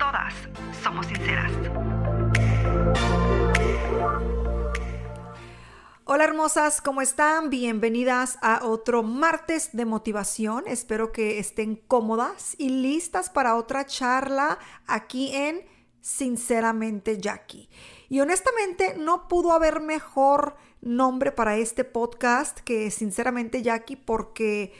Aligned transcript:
todas 0.00 0.32
somos 0.82 1.06
sinceras. 1.06 1.52
Hola 6.06 6.24
hermosas, 6.24 6.80
¿cómo 6.80 7.02
están? 7.02 7.50
Bienvenidas 7.50 8.38
a 8.40 8.64
otro 8.64 9.02
martes 9.02 9.68
de 9.74 9.84
motivación. 9.84 10.64
Espero 10.66 11.12
que 11.12 11.38
estén 11.38 11.76
cómodas 11.76 12.56
y 12.58 12.70
listas 12.70 13.28
para 13.28 13.56
otra 13.56 13.84
charla 13.84 14.58
aquí 14.86 15.36
en 15.36 15.66
Sinceramente 16.00 17.18
Jackie. 17.18 17.68
Y 18.08 18.20
honestamente 18.20 18.94
no 18.96 19.28
pudo 19.28 19.52
haber 19.52 19.80
mejor 19.80 20.56
nombre 20.80 21.30
para 21.30 21.58
este 21.58 21.84
podcast 21.84 22.60
que 22.60 22.90
Sinceramente 22.90 23.60
Jackie 23.60 23.96
porque 23.96 24.72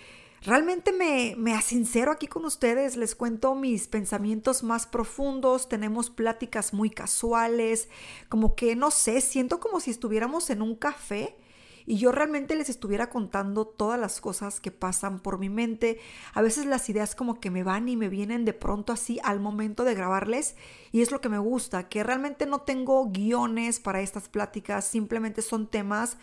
Realmente 0.42 0.92
me, 0.92 1.34
me 1.36 1.52
asincero 1.52 2.10
aquí 2.10 2.26
con 2.26 2.46
ustedes, 2.46 2.96
les 2.96 3.14
cuento 3.14 3.54
mis 3.54 3.88
pensamientos 3.88 4.62
más 4.62 4.86
profundos, 4.86 5.68
tenemos 5.68 6.08
pláticas 6.08 6.72
muy 6.72 6.88
casuales, 6.88 7.90
como 8.30 8.54
que 8.54 8.74
no 8.74 8.90
sé, 8.90 9.20
siento 9.20 9.60
como 9.60 9.80
si 9.80 9.90
estuviéramos 9.90 10.48
en 10.48 10.62
un 10.62 10.76
café 10.76 11.36
y 11.84 11.98
yo 11.98 12.10
realmente 12.10 12.54
les 12.54 12.70
estuviera 12.70 13.10
contando 13.10 13.66
todas 13.66 14.00
las 14.00 14.22
cosas 14.22 14.60
que 14.60 14.70
pasan 14.70 15.20
por 15.20 15.38
mi 15.38 15.50
mente. 15.50 15.98
A 16.32 16.40
veces 16.40 16.64
las 16.64 16.88
ideas 16.88 17.14
como 17.14 17.38
que 17.38 17.50
me 17.50 17.62
van 17.62 17.88
y 17.90 17.96
me 17.96 18.08
vienen 18.08 18.46
de 18.46 18.54
pronto 18.54 18.94
así 18.94 19.18
al 19.24 19.40
momento 19.40 19.84
de 19.84 19.94
grabarles 19.94 20.56
y 20.90 21.02
es 21.02 21.10
lo 21.10 21.20
que 21.20 21.28
me 21.28 21.38
gusta, 21.38 21.88
que 21.90 22.02
realmente 22.02 22.46
no 22.46 22.62
tengo 22.62 23.10
guiones 23.10 23.78
para 23.78 24.00
estas 24.00 24.28
pláticas, 24.28 24.86
simplemente 24.86 25.42
son 25.42 25.66
temas 25.66 26.16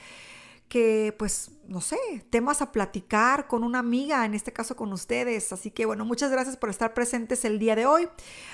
que 0.70 1.16
pues 1.18 1.52
no 1.68 1.82
sé, 1.82 1.98
temas 2.30 2.62
a 2.62 2.72
platicar 2.72 3.48
con 3.48 3.64
una 3.64 3.80
amiga, 3.80 4.26
en 4.26 4.34
este 4.34 4.54
caso 4.54 4.76
con 4.76 4.94
ustedes. 4.94 5.52
Así 5.52 5.70
que 5.70 5.86
bueno, 5.86 6.06
muchas 6.06 6.32
gracias 6.32 6.56
por 6.56 6.70
estar 6.70 6.94
presentes 6.94 7.44
el 7.44 7.60
día 7.60 7.76
de 7.76 7.86
hoy. 7.86 8.08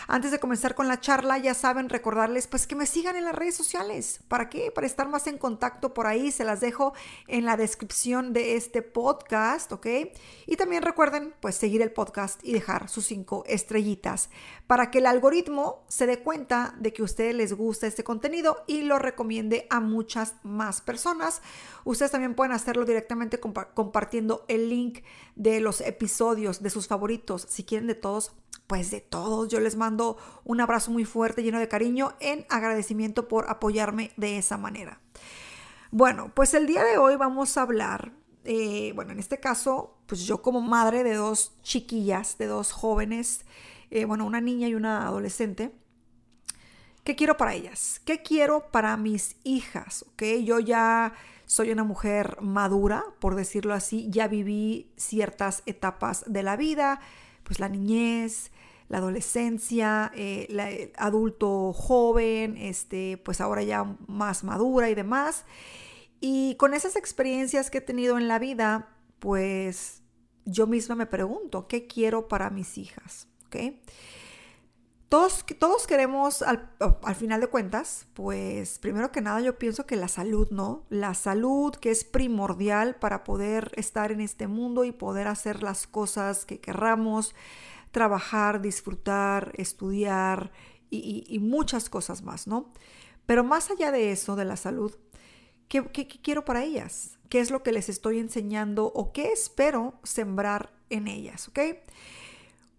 Antes 0.07 0.31
de 0.31 0.39
comenzar 0.39 0.73
con 0.73 0.87
la 0.87 0.99
charla, 0.99 1.37
ya 1.37 1.53
saben, 1.53 1.89
recordarles 1.89 2.47
pues 2.47 2.65
que 2.65 2.75
me 2.75 2.87
sigan 2.87 3.15
en 3.15 3.25
las 3.25 3.35
redes 3.35 3.55
sociales. 3.55 4.21
¿Para 4.27 4.49
qué? 4.49 4.71
Para 4.71 4.87
estar 4.87 5.07
más 5.07 5.27
en 5.27 5.37
contacto 5.37 5.93
por 5.93 6.07
ahí. 6.07 6.31
Se 6.31 6.43
las 6.43 6.59
dejo 6.59 6.93
en 7.27 7.45
la 7.45 7.55
descripción 7.55 8.33
de 8.33 8.55
este 8.55 8.81
podcast, 8.81 9.71
¿ok? 9.71 9.87
Y 10.47 10.55
también 10.55 10.81
recuerden 10.81 11.35
pues 11.39 11.55
seguir 11.55 11.81
el 11.83 11.91
podcast 11.91 12.39
y 12.43 12.51
dejar 12.51 12.89
sus 12.89 13.05
cinco 13.05 13.43
estrellitas 13.47 14.29
para 14.65 14.89
que 14.89 14.97
el 14.97 15.05
algoritmo 15.05 15.83
se 15.87 16.07
dé 16.07 16.19
cuenta 16.19 16.73
de 16.79 16.93
que 16.93 17.03
a 17.03 17.05
ustedes 17.05 17.35
les 17.35 17.53
gusta 17.53 17.85
este 17.85 18.03
contenido 18.03 18.63
y 18.65 18.81
lo 18.81 18.97
recomiende 18.97 19.67
a 19.69 19.79
muchas 19.79 20.35
más 20.41 20.81
personas. 20.81 21.41
Ustedes 21.83 22.11
también 22.11 22.33
pueden 22.33 22.53
hacerlo 22.53 22.85
directamente 22.85 23.02
compartiendo 23.07 24.45
el 24.47 24.69
link 24.69 25.03
de 25.35 25.59
los 25.59 25.81
episodios 25.81 26.61
de 26.61 26.69
sus 26.69 26.87
favoritos. 26.87 27.45
Si 27.49 27.63
quieren 27.63 27.87
de 27.87 27.95
todos, 27.95 28.33
pues 28.67 28.91
de 28.91 29.01
todos. 29.01 29.49
Yo 29.49 29.59
les 29.59 29.75
mando 29.75 30.17
un 30.43 30.61
abrazo 30.61 30.91
muy 30.91 31.05
fuerte, 31.05 31.43
lleno 31.43 31.59
de 31.59 31.67
cariño, 31.67 32.13
en 32.19 32.45
agradecimiento 32.49 33.27
por 33.27 33.49
apoyarme 33.49 34.11
de 34.17 34.37
esa 34.37 34.57
manera. 34.57 34.99
Bueno, 35.91 36.31
pues 36.33 36.53
el 36.53 36.65
día 36.65 36.83
de 36.83 36.97
hoy 36.97 37.15
vamos 37.17 37.55
a 37.55 37.61
hablar, 37.61 38.13
eh, 38.45 38.93
bueno, 38.95 39.11
en 39.11 39.19
este 39.19 39.39
caso, 39.39 39.97
pues 40.07 40.21
yo 40.21 40.41
como 40.41 40.59
madre 40.59 41.03
de 41.03 41.13
dos 41.13 41.53
chiquillas, 41.61 42.37
de 42.39 42.47
dos 42.47 42.71
jóvenes, 42.71 43.45
eh, 43.91 44.05
bueno, 44.05 44.25
una 44.25 44.41
niña 44.41 44.67
y 44.67 44.73
una 44.73 45.05
adolescente, 45.05 45.71
¿qué 47.03 47.15
quiero 47.15 47.37
para 47.37 47.53
ellas? 47.53 48.01
¿Qué 48.05 48.23
quiero 48.23 48.71
para 48.71 48.97
mis 48.97 49.35
hijas? 49.43 50.03
¿Ok? 50.13 50.23
Yo 50.43 50.59
ya 50.59 51.13
soy 51.53 51.69
una 51.69 51.83
mujer 51.83 52.37
madura, 52.41 53.05
por 53.19 53.35
decirlo 53.35 53.75
así, 53.75 54.07
ya 54.09 54.27
viví 54.27 54.91
ciertas 54.97 55.61
etapas 55.67 56.23
de 56.25 56.41
la 56.41 56.57
vida, 56.57 56.99
pues 57.43 57.59
la 57.59 57.69
niñez, 57.69 58.51
la 58.89 58.97
adolescencia, 58.97 60.11
eh, 60.15 60.47
el 60.49 60.91
adulto 60.97 61.71
joven, 61.71 62.57
este, 62.57 63.21
pues 63.23 63.39
ahora 63.39 63.61
ya 63.61 63.83
más 64.07 64.43
madura 64.43 64.89
y 64.89 64.95
demás. 64.95 65.45
Y 66.19 66.55
con 66.55 66.73
esas 66.73 66.95
experiencias 66.95 67.69
que 67.69 67.77
he 67.77 67.81
tenido 67.81 68.17
en 68.17 68.27
la 68.27 68.39
vida, 68.39 68.89
pues 69.19 70.01
yo 70.45 70.65
misma 70.65 70.95
me 70.95 71.05
pregunto, 71.05 71.67
¿qué 71.67 71.85
quiero 71.85 72.27
para 72.27 72.49
mis 72.49 72.79
hijas? 72.79 73.27
¿Okay? 73.45 73.79
Todos, 75.13 75.85
queremos, 75.85 76.41
al, 76.41 76.71
al, 76.79 77.13
final 77.13 77.39
de 77.39 77.45
cuentas, 77.45 78.07
pues 78.15 78.79
primero 78.79 79.11
que 79.11 79.21
nada 79.21 79.41
yo 79.41 79.59
pienso 79.59 79.85
que 79.85 79.95
la 79.95 80.07
salud, 80.07 80.47
¿no? 80.49 80.87
La 80.89 81.13
salud 81.13 81.75
que 81.75 81.91
es 81.91 82.03
primordial 82.03 82.95
para 82.95 83.23
poder 83.23 83.71
estar 83.75 84.11
en 84.11 84.21
este 84.21 84.47
mundo 84.47 84.85
y 84.85 84.91
poder 84.91 85.27
hacer 85.27 85.61
las 85.61 85.85
cosas 85.85 86.45
que 86.45 86.59
querramos, 86.59 87.35
trabajar, 87.91 88.59
disfrutar, 88.59 89.51
estudiar 89.55 90.51
y, 90.89 91.37
muchas 91.39 91.91
cosas 91.91 92.23
más, 92.23 92.47
¿no? 92.47 92.73
Pero 93.27 93.43
más 93.43 93.69
allá 93.69 93.91
de 93.91 94.11
eso, 94.11 94.35
de 94.35 94.45
la 94.45 94.57
salud, 94.57 94.95
¿qué, 95.67 95.85
qué 95.91 96.07
quiero 96.07 96.43
para 96.43 96.63
ellas? 96.63 97.19
¿Qué 97.29 97.39
es 97.39 97.51
lo 97.51 97.61
que 97.61 97.71
les 97.71 97.87
estoy 97.87 98.17
enseñando 98.17 98.87
o 98.87 99.13
qué 99.13 99.31
espero 99.31 99.93
sembrar 100.01 100.73
en 100.89 101.07
ellas, 101.07 101.49
¿ok? 101.49 101.59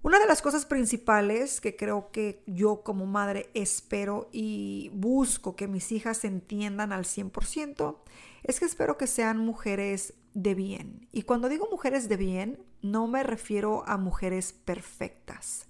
Una 0.04 0.18
de 0.18 0.26
las 0.26 0.42
cosas 0.42 0.66
principales 0.66 1.62
que 1.62 1.76
creo 1.76 2.10
que 2.10 2.42
yo 2.46 2.82
como 2.82 3.06
madre 3.06 3.48
espero 3.54 4.28
y 4.32 4.90
busco 4.92 5.56
que 5.56 5.66
mis 5.66 5.90
hijas 5.92 6.26
entiendan 6.26 6.92
al 6.92 7.04
100% 7.04 7.96
es 8.42 8.60
que 8.60 8.66
espero 8.66 8.98
que 8.98 9.06
sean 9.06 9.38
mujeres 9.38 10.12
de 10.34 10.54
bien. 10.54 11.08
Y 11.10 11.22
cuando 11.22 11.48
digo 11.48 11.68
mujeres 11.70 12.10
de 12.10 12.18
bien, 12.18 12.62
no 12.82 13.06
me 13.06 13.22
refiero 13.22 13.82
a 13.86 13.96
mujeres 13.96 14.52
perfectas, 14.52 15.68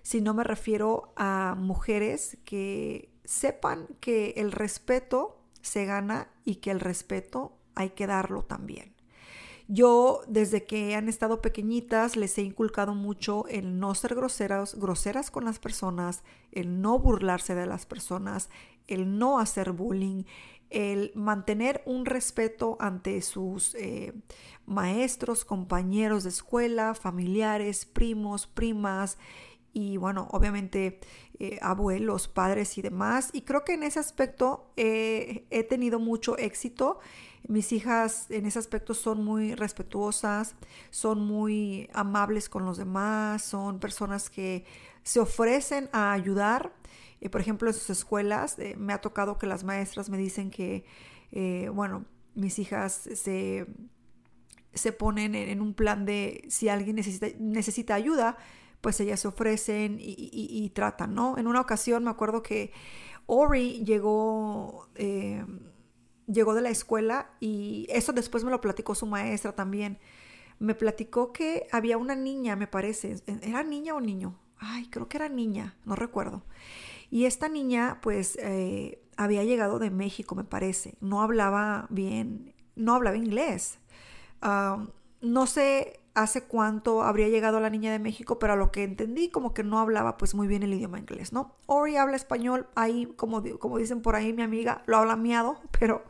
sino 0.00 0.32
me 0.32 0.44
refiero 0.44 1.12
a 1.14 1.54
mujeres 1.54 2.38
que 2.46 3.10
sepan 3.26 3.86
que 4.00 4.32
el 4.38 4.50
respeto 4.52 5.42
se 5.60 5.84
gana 5.84 6.28
y 6.46 6.54
que 6.56 6.70
el 6.70 6.80
respeto 6.80 7.58
hay 7.74 7.90
que 7.90 8.06
darlo 8.06 8.44
también. 8.44 8.93
Yo 9.66 10.20
desde 10.28 10.64
que 10.64 10.94
han 10.94 11.08
estado 11.08 11.40
pequeñitas 11.40 12.16
les 12.16 12.36
he 12.36 12.42
inculcado 12.42 12.94
mucho 12.94 13.46
el 13.48 13.78
no 13.78 13.94
ser 13.94 14.14
groseras, 14.14 14.74
groseras 14.74 15.30
con 15.30 15.46
las 15.46 15.58
personas, 15.58 16.22
el 16.52 16.82
no 16.82 16.98
burlarse 16.98 17.54
de 17.54 17.66
las 17.66 17.86
personas, 17.86 18.50
el 18.88 19.18
no 19.18 19.38
hacer 19.38 19.72
bullying, 19.72 20.24
el 20.68 21.12
mantener 21.14 21.82
un 21.86 22.04
respeto 22.04 22.76
ante 22.78 23.22
sus 23.22 23.74
eh, 23.76 24.12
maestros, 24.66 25.46
compañeros 25.46 26.24
de 26.24 26.30
escuela, 26.30 26.94
familiares, 26.94 27.86
primos, 27.86 28.46
primas 28.46 29.16
y 29.72 29.96
bueno, 29.96 30.28
obviamente 30.30 31.00
eh, 31.38 31.58
abuelos, 31.62 32.28
padres 32.28 32.76
y 32.76 32.82
demás. 32.82 33.30
Y 33.32 33.42
creo 33.42 33.64
que 33.64 33.72
en 33.72 33.82
ese 33.82 33.98
aspecto 33.98 34.70
he 34.76 35.66
tenido 35.68 35.98
mucho 35.98 36.36
éxito. 36.36 37.00
Mis 37.46 37.72
hijas 37.72 38.30
en 38.30 38.46
ese 38.46 38.58
aspecto 38.58 38.94
son 38.94 39.22
muy 39.22 39.54
respetuosas, 39.54 40.54
son 40.90 41.26
muy 41.26 41.90
amables 41.92 42.48
con 42.48 42.64
los 42.64 42.78
demás, 42.78 43.42
son 43.42 43.80
personas 43.80 44.30
que 44.30 44.64
se 45.02 45.20
ofrecen 45.20 45.90
a 45.92 46.12
ayudar. 46.12 46.72
Eh, 47.20 47.28
por 47.28 47.42
ejemplo, 47.42 47.68
en 47.68 47.74
sus 47.74 47.90
escuelas 47.90 48.58
eh, 48.58 48.76
me 48.78 48.94
ha 48.94 49.00
tocado 49.02 49.36
que 49.36 49.46
las 49.46 49.62
maestras 49.62 50.08
me 50.08 50.16
dicen 50.16 50.50
que, 50.50 50.86
eh, 51.32 51.68
bueno, 51.72 52.06
mis 52.34 52.58
hijas 52.58 53.08
se, 53.14 53.66
se 54.72 54.92
ponen 54.92 55.34
en, 55.34 55.60
un 55.60 55.74
plan 55.74 56.06
de 56.06 56.46
si 56.48 56.70
alguien 56.70 56.96
necesita, 56.96 57.26
necesita 57.38 57.94
ayuda, 57.94 58.38
pues 58.80 59.00
ellas 59.00 59.20
se 59.20 59.28
ofrecen 59.28 59.98
y, 60.00 60.14
y, 60.18 60.70
tratan, 60.70 61.14
¿no? 61.14 61.36
En 61.36 61.46
una 61.46 61.60
ocasión 61.60 62.04
me 62.04 62.10
acuerdo 62.10 62.42
que 62.42 62.72
Ori 63.26 63.84
llegó 63.84 64.88
llegó 66.26 66.54
de 66.54 66.62
la 66.62 66.70
escuela 66.70 67.30
y 67.40 67.86
eso 67.88 68.12
después 68.12 68.44
me 68.44 68.50
lo 68.50 68.60
platicó 68.60 68.94
su 68.94 69.06
maestra 69.06 69.54
también. 69.54 69.98
Me 70.58 70.74
platicó 70.74 71.32
que 71.32 71.66
había 71.72 71.98
una 71.98 72.14
niña, 72.14 72.56
me 72.56 72.66
parece, 72.66 73.16
¿era 73.42 73.62
niña 73.62 73.94
o 73.94 74.00
niño? 74.00 74.38
Ay, 74.58 74.86
creo 74.88 75.08
que 75.08 75.16
era 75.16 75.28
niña, 75.28 75.76
no 75.84 75.96
recuerdo. 75.96 76.44
Y 77.10 77.26
esta 77.26 77.48
niña 77.48 77.98
pues 78.02 78.36
eh, 78.40 79.02
había 79.16 79.44
llegado 79.44 79.78
de 79.78 79.90
México, 79.90 80.34
me 80.34 80.44
parece. 80.44 80.94
No 81.00 81.22
hablaba 81.22 81.86
bien, 81.90 82.54
no 82.76 82.94
hablaba 82.94 83.16
inglés. 83.16 83.78
no 85.20 85.46
sé 85.46 86.00
hace 86.14 86.44
cuánto 86.44 87.02
habría 87.02 87.28
llegado 87.28 87.60
la 87.60 87.70
niña 87.70 87.90
de 87.90 87.98
México, 87.98 88.38
pero 88.38 88.52
a 88.52 88.56
lo 88.56 88.70
que 88.70 88.84
entendí 88.84 89.30
como 89.30 89.52
que 89.52 89.64
no 89.64 89.80
hablaba 89.80 90.16
pues 90.16 90.34
muy 90.34 90.46
bien 90.46 90.62
el 90.62 90.72
idioma 90.72 90.98
inglés, 90.98 91.32
¿no? 91.32 91.56
Ori 91.66 91.96
habla 91.96 92.16
español, 92.16 92.68
ahí 92.76 93.06
como, 93.16 93.42
como 93.58 93.78
dicen 93.78 94.00
por 94.00 94.14
ahí 94.14 94.32
mi 94.32 94.42
amiga, 94.42 94.82
lo 94.86 94.96
habla 94.96 95.16
miado, 95.16 95.60
pero, 95.78 96.04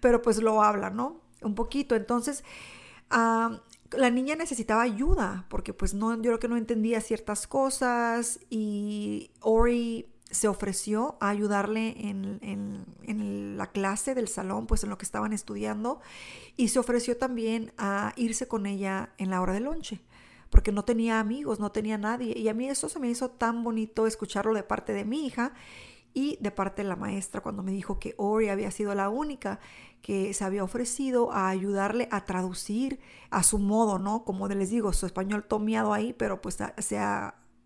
pero 0.00 0.22
pues 0.22 0.40
lo 0.42 0.62
habla, 0.62 0.90
¿no? 0.90 1.20
Un 1.42 1.54
poquito. 1.54 1.94
Entonces, 1.94 2.42
ah, 3.10 3.60
la 3.92 4.10
niña 4.10 4.34
necesitaba 4.34 4.82
ayuda 4.82 5.44
porque 5.48 5.74
pues 5.74 5.92
no, 5.92 6.14
yo 6.14 6.22
creo 6.22 6.38
que 6.38 6.48
no 6.48 6.56
entendía 6.56 7.00
ciertas 7.02 7.46
cosas 7.46 8.40
y 8.48 9.30
Ori 9.40 10.08
se 10.34 10.48
ofreció 10.48 11.16
a 11.20 11.28
ayudarle 11.28 11.94
en, 12.08 12.38
en, 12.42 13.56
la 13.56 13.68
clase 13.68 14.14
del 14.14 14.26
salón, 14.26 14.66
pues 14.66 14.82
en 14.82 14.90
lo 14.90 14.98
que 14.98 15.04
estaban 15.04 15.32
estudiando, 15.32 16.00
y 16.56 16.68
se 16.68 16.80
ofreció 16.80 17.16
también 17.16 17.72
a 17.78 18.12
irse 18.16 18.48
con 18.48 18.66
ella 18.66 19.10
en 19.16 19.30
la 19.30 19.40
hora 19.40 19.52
de 19.52 19.60
lonche, 19.60 20.00
porque 20.50 20.72
no 20.72 20.84
tenía 20.84 21.20
amigos, 21.20 21.60
no 21.60 21.70
tenía 21.70 21.98
nadie, 21.98 22.36
y 22.36 22.48
a 22.48 22.54
mí 22.54 22.68
eso 22.68 22.88
se 22.88 22.98
me 22.98 23.08
hizo 23.08 23.30
tan 23.30 23.62
bonito 23.62 24.06
escucharlo 24.06 24.52
de 24.54 24.64
parte 24.64 24.92
de 24.92 25.04
mi 25.04 25.24
hija 25.24 25.52
y 26.14 26.38
de 26.40 26.50
parte 26.50 26.82
de 26.82 26.88
la 26.88 26.96
maestra 26.96 27.40
cuando 27.40 27.62
me 27.62 27.72
dijo 27.72 27.98
que 27.98 28.14
Ori 28.16 28.48
había 28.48 28.70
sido 28.70 28.94
la 28.94 29.08
única 29.08 29.58
que 30.00 30.34
se 30.34 30.44
había 30.44 30.62
ofrecido 30.62 31.32
a 31.32 31.48
ayudarle 31.48 32.08
a 32.10 32.24
traducir 32.24 33.00
a 33.30 33.42
su 33.42 33.58
modo, 33.58 33.98
¿no? 33.98 34.24
Como 34.24 34.46
les 34.48 34.70
digo, 34.70 34.92
su 34.92 35.06
español 35.06 35.44
tomeado 35.44 35.92
ahí, 35.92 36.12
pero 36.12 36.40
pues 36.40 36.58
se, 36.78 36.98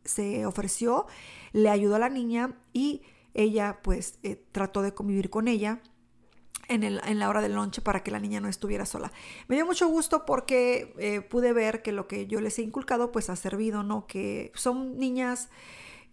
se 0.09 0.47
ofreció 0.47 1.07
le 1.53 1.71
ayudó 1.71 1.97
a 1.97 1.99
la 1.99 2.09
niña 2.09 2.57
y 2.73 3.03
ella 3.35 3.81
pues 3.83 4.19
eh, 4.23 4.43
trató 4.53 4.83
de 4.83 4.95
convivir 4.95 5.31
con 5.31 5.49
ella 5.49 5.81
en, 6.69 6.83
el, 6.83 7.01
en, 7.07 7.19
la 7.19 7.29
hora 7.29 7.41
del 7.41 7.55
lunch 7.55 7.81
para 7.81 8.03
que 8.03 8.11
la 8.11 8.19
niña 8.19 8.41
no 8.41 8.49
estuviera 8.49 8.85
sola. 8.85 9.11
Me 9.47 9.57
dio 9.57 9.65
mucho 9.65 9.89
gusto 9.89 10.27
porque 10.27 10.95
eh, 10.99 11.21
pude 11.23 11.53
ver 11.53 11.83
que 11.83 11.93
lo 11.93 12.07
que 12.07 12.27
yo 12.27 12.41
les 12.41 12.59
he 12.59 12.63
inculcado 12.63 13.11
pues 13.11 13.31
ha 13.31 13.37
servido, 13.37 13.83
¿no? 13.83 14.07
Que 14.07 14.53
son 14.55 14.99
niñas 14.99 15.49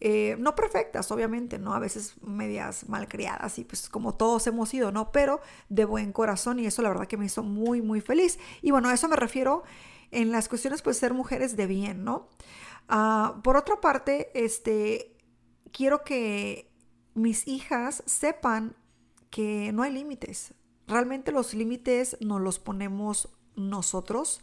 eh, 0.01 0.35
no 0.39 0.55
perfectas, 0.55 1.09
obviamente, 1.11 1.57
¿no? 1.57 1.73
A 1.73 1.79
veces 1.79 2.15
medias 2.21 2.87
malcriadas 2.89 3.57
y 3.59 3.63
pues 3.63 3.89
como 3.89 4.15
todos 4.15 4.45
hemos 4.47 4.69
sido, 4.69 4.91
¿no? 4.91 5.11
Pero 5.11 5.41
de 5.69 5.85
buen 5.85 6.11
corazón 6.11 6.59
y 6.59 6.65
eso 6.65 6.81
la 6.81 6.89
verdad 6.89 7.07
que 7.07 7.17
me 7.17 7.25
hizo 7.25 7.43
muy, 7.43 7.81
muy 7.81 8.01
feliz. 8.01 8.39
Y 8.61 8.71
bueno, 8.71 8.89
a 8.89 8.93
eso 8.93 9.07
me 9.07 9.15
refiero 9.15 9.63
en 10.11 10.31
las 10.31 10.47
cuestiones 10.47 10.81
pues 10.81 10.97
ser 10.97 11.13
mujeres 11.13 11.57
de 11.57 11.67
bien, 11.67 12.03
¿no? 12.03 12.29
Ah, 12.87 13.39
por 13.43 13.57
otra 13.57 13.81
parte, 13.81 14.31
este, 14.33 15.17
quiero 15.71 16.03
que 16.03 16.71
mis 17.13 17.47
hijas 17.47 18.03
sepan 18.05 18.75
que 19.29 19.71
no 19.73 19.83
hay 19.83 19.91
límites. 19.91 20.53
Realmente 20.87 21.31
los 21.31 21.53
límites 21.53 22.17
nos 22.19 22.41
los 22.41 22.59
ponemos 22.59 23.29
nosotros, 23.55 24.41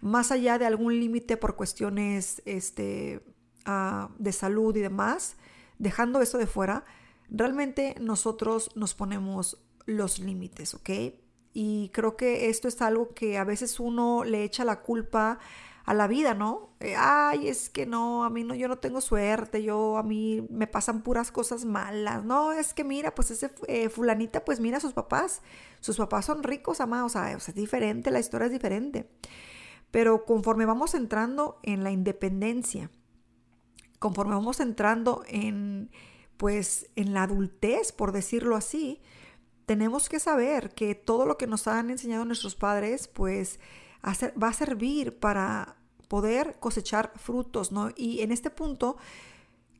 más 0.00 0.32
allá 0.32 0.58
de 0.58 0.66
algún 0.66 0.98
límite 0.98 1.36
por 1.36 1.56
cuestiones 1.56 2.42
este, 2.44 3.22
ah, 3.64 4.10
de 4.18 4.32
salud 4.32 4.74
y 4.76 4.80
demás, 4.80 5.36
dejando 5.78 6.20
eso 6.20 6.38
de 6.38 6.46
fuera, 6.46 6.84
realmente 7.28 7.94
nosotros 8.00 8.70
nos 8.74 8.94
ponemos 8.94 9.58
los 9.84 10.18
límites, 10.18 10.74
¿ok? 10.74 10.90
Y 11.58 11.88
creo 11.88 12.18
que 12.18 12.50
esto 12.50 12.68
es 12.68 12.82
algo 12.82 13.14
que 13.14 13.38
a 13.38 13.44
veces 13.44 13.80
uno 13.80 14.24
le 14.24 14.44
echa 14.44 14.62
la 14.62 14.82
culpa 14.82 15.38
a 15.86 15.94
la 15.94 16.06
vida, 16.06 16.34
¿no? 16.34 16.68
Eh, 16.80 16.94
ay, 16.98 17.48
es 17.48 17.70
que 17.70 17.86
no, 17.86 18.24
a 18.24 18.28
mí 18.28 18.44
no, 18.44 18.54
yo 18.54 18.68
no 18.68 18.76
tengo 18.76 19.00
suerte, 19.00 19.62
yo 19.62 19.96
a 19.96 20.02
mí 20.02 20.46
me 20.50 20.66
pasan 20.66 21.00
puras 21.02 21.32
cosas 21.32 21.64
malas. 21.64 22.22
No, 22.26 22.52
es 22.52 22.74
que 22.74 22.84
mira, 22.84 23.14
pues 23.14 23.30
ese 23.30 23.50
eh, 23.68 23.88
fulanita, 23.88 24.44
pues 24.44 24.60
mira 24.60 24.76
a 24.76 24.80
sus 24.80 24.92
papás, 24.92 25.40
sus 25.80 25.96
papás 25.96 26.26
son 26.26 26.42
ricos, 26.42 26.82
amados, 26.82 27.12
o 27.12 27.18
sea, 27.18 27.32
es 27.32 27.54
diferente, 27.54 28.10
la 28.10 28.20
historia 28.20 28.48
es 28.48 28.52
diferente. 28.52 29.08
Pero 29.90 30.26
conforme 30.26 30.66
vamos 30.66 30.94
entrando 30.94 31.58
en 31.62 31.82
la 31.82 31.90
independencia, 31.90 32.90
conforme 33.98 34.34
vamos 34.34 34.60
entrando 34.60 35.24
en, 35.26 35.90
pues, 36.36 36.90
en 36.96 37.14
la 37.14 37.22
adultez, 37.22 37.92
por 37.92 38.12
decirlo 38.12 38.56
así, 38.56 39.00
tenemos 39.66 40.08
que 40.08 40.20
saber 40.20 40.70
que 40.74 40.94
todo 40.94 41.26
lo 41.26 41.36
que 41.36 41.46
nos 41.46 41.66
han 41.66 41.90
enseñado 41.90 42.24
nuestros 42.24 42.54
padres, 42.54 43.08
pues, 43.08 43.60
va 44.04 44.48
a 44.48 44.52
servir 44.52 45.18
para 45.18 45.76
poder 46.08 46.56
cosechar 46.60 47.12
frutos, 47.16 47.72
¿no? 47.72 47.90
Y 47.96 48.20
en 48.20 48.30
este 48.30 48.50
punto, 48.50 48.96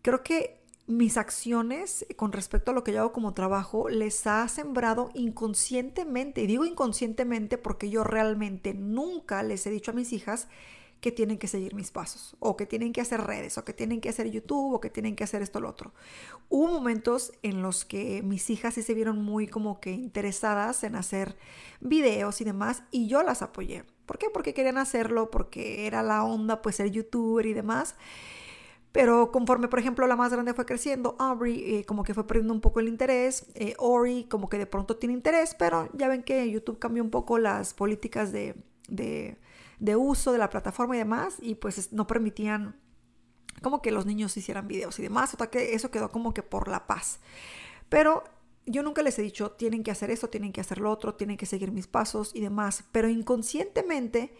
creo 0.03 0.25
que 0.25 0.61
mis 0.89 1.17
acciones 1.17 2.07
con 2.17 2.33
respecto 2.33 2.71
a 2.71 2.75
lo 2.75 2.85
que 2.85 2.93
yo 2.93 3.01
hago 3.01 3.13
como 3.13 3.35
trabajo 3.35 3.89
les 3.89 4.27
ha 4.27 4.47
sembrado 4.49 5.11
inconscientemente, 5.15 6.43
y 6.43 6.47
digo 6.47 6.65
inconscientemente 6.65 7.59
porque 7.59 7.91
yo 7.91 8.05
realmente 8.05 8.75
nunca 8.75 9.43
les 9.43 9.67
he 9.67 9.71
dicho 9.71 9.93
a 9.93 9.95
mis 9.95 10.13
hijas 10.13 10.49
que 11.01 11.13
tienen 11.13 11.39
que 11.39 11.47
seguir 11.47 11.75
mis 11.75 11.91
pasos, 11.91 12.37
o 12.39 12.57
que 12.57 12.67
tienen 12.67 12.93
que 12.93 13.01
hacer 13.01 13.21
redes, 13.21 13.59
o 13.59 13.65
que 13.65 13.73
tienen 13.73 14.01
que 14.01 14.09
hacer 14.09 14.31
YouTube, 14.31 14.75
o 14.75 14.81
que 14.81 14.91
tienen 14.91 15.15
que 15.17 15.25
hacer 15.25 15.43
esto 15.43 15.59
o 15.59 15.63
lo 15.63 15.69
otro. 15.69 15.93
Hubo 16.49 16.69
momentos 16.69 17.33
en 17.43 17.63
los 17.63 17.85
que 17.85 18.23
mis 18.23 18.51
hijas 18.51 18.75
sí 18.75 18.83
se 18.83 18.95
vieron 18.95 19.23
muy 19.23 19.47
como 19.47 19.81
que 19.81 19.91
interesadas 19.91 20.83
en 20.85 20.97
hacer 20.97 21.37
videos 21.81 22.41
y 22.41 22.45
demás, 22.45 22.83
y 22.91 23.09
yo 23.09 23.23
las 23.23 23.43
apoyé. 23.43 23.85
¿Por 24.07 24.19
qué? 24.19 24.29
Porque 24.31 24.55
querían 24.55 24.79
hacerlo, 24.79 25.31
porque 25.31 25.87
era 25.87 26.03
la 26.03 26.25
onda, 26.25 26.63
pues 26.63 26.77
ser 26.77 26.91
youtuber 26.91 27.47
y 27.47 27.53
demás. 27.53 27.97
Pero 28.97 29.31
conforme, 29.31 29.69
por 29.69 29.79
ejemplo, 29.79 30.07
la 30.07 30.17
más 30.17 30.33
grande 30.33 30.55
fue 30.55 30.65
creciendo, 30.65 31.17
Aubrey 31.19 31.77
eh, 31.77 31.85
como 31.85 32.03
que 32.03 32.15
fue 32.15 32.27
perdiendo 32.27 32.55
un 32.55 32.63
poco 32.63 32.81
el 32.81 32.89
interés, 32.89 33.45
eh, 33.55 33.75
Ori 33.77 34.25
como 34.25 34.49
que 34.49 34.57
de 34.57 34.65
pronto 34.65 34.97
tiene 34.97 35.13
interés, 35.13 35.55
pero 35.55 35.91
ya 35.93 36.09
ven 36.09 36.23
que 36.23 36.51
YouTube 36.51 36.79
cambió 36.79 37.03
un 37.03 37.11
poco 37.11 37.39
las 37.39 37.75
políticas 37.75 38.33
de, 38.33 38.55
de, 38.89 39.37
de 39.79 39.97
uso 39.97 40.33
de 40.33 40.39
la 40.39 40.51
plataforma 40.51 40.97
y 40.97 40.99
demás, 40.99 41.37
y 41.41 41.57
pues 41.57 41.93
no 41.93 42.07
permitían 42.07 42.77
como 43.63 43.83
que 43.83 43.91
los 43.91 44.07
niños 44.07 44.37
hicieran 44.37 44.69
videos 44.69 44.99
y 44.99 45.03
demás, 45.03 45.35
o 45.35 45.37
sea 45.37 45.49
que 45.49 45.75
eso 45.75 45.91
quedó 45.91 46.11
como 46.11 46.35
que 46.35 46.43
por 46.43 46.69
la 46.69 46.87
paz. 46.87 47.21
Pero 47.89 48.25
yo 48.67 48.83
nunca 48.83 49.03
les 49.03 49.19
he 49.19 49.23
dicho, 49.23 49.53
tienen 49.53 49.83
que 49.83 49.91
hacer 49.91 50.11
esto, 50.11 50.29
tienen 50.29 50.53
que 50.53 50.61
hacer 50.61 50.79
lo 50.79 50.91
otro, 50.91 51.15
tienen 51.15 51.37
que 51.37 51.47
seguir 51.47 51.71
mis 51.71 51.87
pasos 51.87 52.33
y 52.35 52.41
demás, 52.41 52.85
pero 52.93 53.09
inconscientemente 53.09 54.35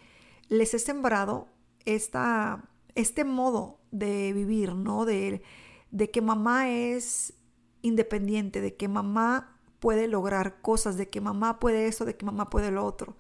les 0.49 0.75
he 0.75 0.79
sembrado 0.79 1.49
esta, 1.85 2.69
este 2.95 3.25
modo 3.25 3.79
de 3.91 4.33
vivir, 4.33 4.75
¿no? 4.75 5.05
De, 5.05 5.43
de 5.91 6.11
que 6.11 6.21
mamá 6.21 6.69
es 6.69 7.35
independiente, 7.83 8.61
de 8.61 8.75
que 8.75 8.89
mamá 8.89 9.57
puede 9.79 10.09
lograr 10.09 10.61
cosas, 10.61 10.97
de 10.97 11.09
que 11.09 11.21
mamá 11.21 11.61
puede 11.61 11.87
eso, 11.87 12.05
de 12.05 12.17
que 12.17 12.27
mamá 12.27 12.51
puede 12.51 12.71
lo 12.73 12.85
otro. 12.85 13.17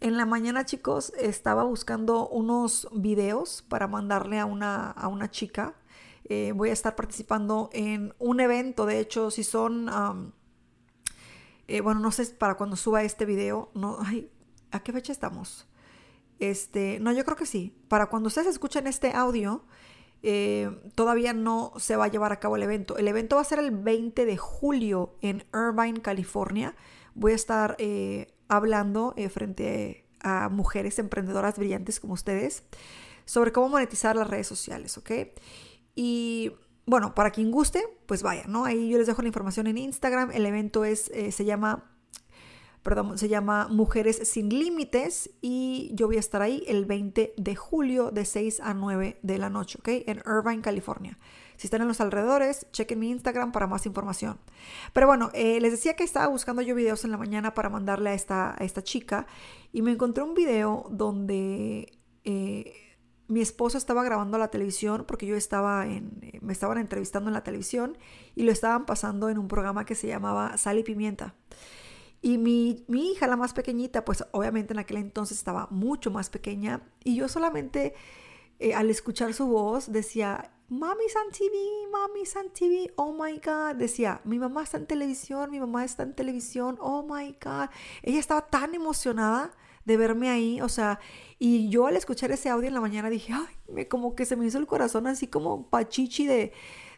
En 0.00 0.16
la 0.16 0.26
mañana, 0.26 0.64
chicos, 0.64 1.12
estaba 1.18 1.64
buscando 1.64 2.28
unos 2.28 2.88
videos 2.92 3.62
para 3.68 3.86
mandarle 3.86 4.38
a 4.38 4.44
una, 4.44 4.90
a 4.90 5.08
una 5.08 5.30
chica 5.30 5.74
eh, 6.26 6.52
voy 6.54 6.70
a 6.70 6.72
estar 6.72 6.96
participando 6.96 7.68
en 7.72 8.14
un 8.18 8.40
evento, 8.40 8.86
de 8.86 8.98
hecho, 8.98 9.30
si 9.30 9.44
son, 9.44 10.32
eh, 11.68 11.80
bueno, 11.82 12.00
no 12.00 12.10
sé 12.10 12.24
para 12.26 12.54
cuando 12.54 12.76
suba 12.76 13.02
este 13.02 13.26
video, 13.26 13.70
no, 13.74 13.98
ay, 14.00 14.30
¿a 14.70 14.80
qué 14.80 14.92
fecha 14.92 15.12
estamos? 15.12 15.68
Este, 16.38 16.98
no, 17.00 17.12
yo 17.12 17.24
creo 17.24 17.36
que 17.36 17.46
sí. 17.46 17.76
Para 17.88 18.06
cuando 18.06 18.28
ustedes 18.28 18.48
escuchen 18.48 18.86
este 18.86 19.12
audio, 19.12 19.64
eh, 20.22 20.70
todavía 20.94 21.34
no 21.34 21.74
se 21.76 21.96
va 21.96 22.06
a 22.06 22.08
llevar 22.08 22.32
a 22.32 22.40
cabo 22.40 22.56
el 22.56 22.62
evento. 22.62 22.96
El 22.96 23.06
evento 23.06 23.36
va 23.36 23.42
a 23.42 23.44
ser 23.44 23.58
el 23.58 23.70
20 23.70 24.24
de 24.24 24.36
julio 24.38 25.16
en 25.20 25.44
Irvine, 25.52 26.00
California. 26.00 26.74
Voy 27.14 27.32
a 27.32 27.36
estar 27.36 27.76
hablando 28.48 29.14
frente 29.30 30.06
a 30.20 30.48
mujeres 30.48 30.98
emprendedoras 30.98 31.58
brillantes 31.58 32.00
como 32.00 32.14
ustedes 32.14 32.64
sobre 33.24 33.52
cómo 33.52 33.68
monetizar 33.68 34.16
las 34.16 34.28
redes 34.28 34.46
sociales, 34.46 34.98
¿ok? 34.98 35.10
Y 35.94 36.52
bueno, 36.86 37.14
para 37.14 37.30
quien 37.30 37.50
guste, 37.50 37.82
pues 38.06 38.22
vaya, 38.22 38.44
¿no? 38.46 38.64
Ahí 38.64 38.88
yo 38.88 38.98
les 38.98 39.06
dejo 39.06 39.22
la 39.22 39.28
información 39.28 39.66
en 39.66 39.78
Instagram. 39.78 40.30
El 40.32 40.44
evento 40.44 40.84
es, 40.84 41.10
eh, 41.14 41.32
se 41.32 41.44
llama, 41.44 41.90
perdón, 42.82 43.16
se 43.16 43.28
llama 43.28 43.68
Mujeres 43.68 44.28
sin 44.28 44.50
Límites 44.50 45.30
y 45.40 45.90
yo 45.94 46.06
voy 46.06 46.16
a 46.16 46.20
estar 46.20 46.42
ahí 46.42 46.62
el 46.66 46.84
20 46.84 47.34
de 47.36 47.56
julio 47.56 48.10
de 48.10 48.24
6 48.24 48.60
a 48.60 48.74
9 48.74 49.18
de 49.22 49.38
la 49.38 49.48
noche, 49.48 49.78
¿ok? 49.78 49.88
En 50.06 50.22
Irvine, 50.26 50.62
California. 50.62 51.18
Si 51.56 51.66
están 51.66 51.82
en 51.82 51.88
los 51.88 52.00
alrededores, 52.00 52.66
chequen 52.72 52.98
mi 52.98 53.10
Instagram 53.10 53.52
para 53.52 53.66
más 53.66 53.86
información. 53.86 54.38
Pero 54.92 55.06
bueno, 55.06 55.30
eh, 55.34 55.60
les 55.60 55.72
decía 55.72 55.94
que 55.94 56.04
estaba 56.04 56.26
buscando 56.26 56.62
yo 56.62 56.74
videos 56.74 57.04
en 57.04 57.10
la 57.10 57.16
mañana 57.16 57.54
para 57.54 57.68
mandarle 57.68 58.10
a 58.10 58.14
esta, 58.14 58.52
a 58.52 58.64
esta 58.64 58.82
chica 58.82 59.26
y 59.72 59.82
me 59.82 59.92
encontré 59.92 60.22
un 60.22 60.34
video 60.34 60.86
donde... 60.90 61.98
Eh, 62.24 62.72
mi 63.26 63.40
esposo 63.40 63.78
estaba 63.78 64.04
grabando 64.04 64.36
la 64.36 64.48
televisión 64.48 65.04
porque 65.06 65.26
yo 65.26 65.34
estaba 65.34 65.86
en, 65.86 66.20
me 66.42 66.52
estaban 66.52 66.78
entrevistando 66.78 67.30
en 67.30 67.34
la 67.34 67.42
televisión 67.42 67.96
y 68.34 68.42
lo 68.42 68.52
estaban 68.52 68.84
pasando 68.84 69.30
en 69.30 69.38
un 69.38 69.48
programa 69.48 69.86
que 69.86 69.94
se 69.94 70.06
llamaba 70.06 70.56
Sal 70.58 70.78
y 70.78 70.82
Pimienta. 70.82 71.34
Y 72.20 72.38
mi, 72.38 72.84
mi 72.88 73.12
hija, 73.12 73.26
la 73.26 73.36
más 73.36 73.52
pequeñita, 73.52 74.04
pues 74.04 74.24
obviamente 74.32 74.72
en 74.72 74.78
aquel 74.78 74.98
entonces 74.98 75.38
estaba 75.38 75.68
mucho 75.70 76.10
más 76.10 76.30
pequeña 76.30 76.82
y 77.02 77.16
yo 77.16 77.28
solamente 77.28 77.94
eh, 78.58 78.74
al 78.74 78.88
escuchar 78.88 79.34
su 79.34 79.46
voz 79.46 79.92
decía, 79.92 80.52
Mami 80.68 81.08
San 81.08 81.30
TV, 81.30 81.54
Mami 81.92 82.24
San 82.24 82.50
TV, 82.50 82.92
oh 82.96 83.12
my 83.12 83.38
God. 83.38 83.76
Decía, 83.76 84.20
mi 84.24 84.38
mamá 84.38 84.62
está 84.62 84.78
en 84.78 84.86
televisión, 84.86 85.50
mi 85.50 85.60
mamá 85.60 85.84
está 85.84 86.02
en 86.02 86.14
televisión, 86.14 86.78
oh 86.80 87.02
my 87.02 87.36
God. 87.42 87.68
Ella 88.02 88.18
estaba 88.18 88.46
tan 88.46 88.74
emocionada 88.74 89.52
de 89.84 89.96
verme 89.98 90.30
ahí, 90.30 90.62
o 90.62 90.68
sea, 90.70 90.98
y 91.38 91.68
yo 91.68 91.86
al 91.86 91.96
escuchar 91.96 92.30
ese 92.32 92.48
audio 92.48 92.68
en 92.68 92.74
la 92.74 92.80
mañana 92.80 93.10
dije, 93.10 93.34
ay, 93.34 93.54
me, 93.70 93.86
como 93.86 94.14
que 94.14 94.24
se 94.24 94.34
me 94.36 94.46
hizo 94.46 94.56
el 94.56 94.66
corazón 94.66 95.06
así 95.06 95.26
como 95.26 95.68
pachichi 95.68 96.26
de, 96.26 96.52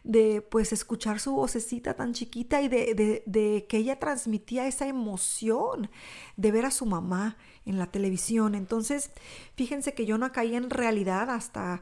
de 0.05 0.41
pues 0.41 0.71
escuchar 0.71 1.19
su 1.19 1.33
vocecita 1.33 1.95
tan 1.95 2.13
chiquita 2.13 2.61
y 2.61 2.69
de, 2.69 2.93
de, 2.95 3.23
de, 3.25 3.65
que 3.67 3.77
ella 3.77 3.99
transmitía 3.99 4.67
esa 4.67 4.87
emoción 4.87 5.89
de 6.37 6.51
ver 6.53 6.65
a 6.65 6.71
su 6.71 6.85
mamá 6.85 7.37
en 7.65 7.77
la 7.77 7.87
televisión. 7.87 8.55
Entonces, 8.55 9.11
fíjense 9.55 9.93
que 9.93 10.05
yo 10.05 10.17
no 10.17 10.31
caí 10.31 10.55
en 10.55 10.69
realidad 10.69 11.29
hasta, 11.29 11.81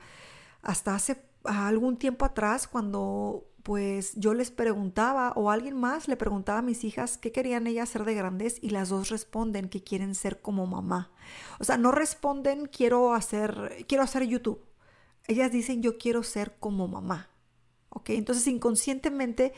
hasta 0.64 0.96
hace 0.96 1.18
algún 1.48 1.98
tiempo 1.98 2.26
atrás 2.26 2.68
cuando 2.68 3.46
pues 3.64 4.14
yo 4.16 4.36
les 4.36 4.52
preguntaba 4.52 5.34
o 5.36 5.50
alguien 5.50 5.76
más 5.76 6.08
le 6.08 6.18
preguntaba 6.18 6.60
a 6.60 6.62
mis 6.62 6.84
hijas 6.84 7.18
qué 7.18 7.32
querían 7.32 7.66
ellas 7.66 7.90
ser 7.90 8.06
de 8.06 8.14
grandes 8.14 8.60
y 8.62 8.70
las 8.70 8.90
dos 8.90 9.10
responden 9.10 9.70
que 9.70 9.84
quieren 9.84 10.14
ser 10.14 10.40
como 10.40 10.68
mamá. 10.68 11.12
O 11.60 11.64
sea, 11.64 11.78
no 11.78 11.92
responden 11.92 12.68
quiero 12.68 13.16
hacer 13.16 13.86
quiero 13.88 14.04
hacer 14.04 14.24
YouTube. 14.28 14.64
Ellas 15.28 15.52
dicen 15.52 15.82
yo 15.82 15.98
quiero 15.98 16.22
ser 16.22 16.58
como 16.60 16.88
mamá. 16.88 17.30
¿Ok? 17.90 18.12
Entonces 18.12 18.46
inconscientemente 18.46 19.54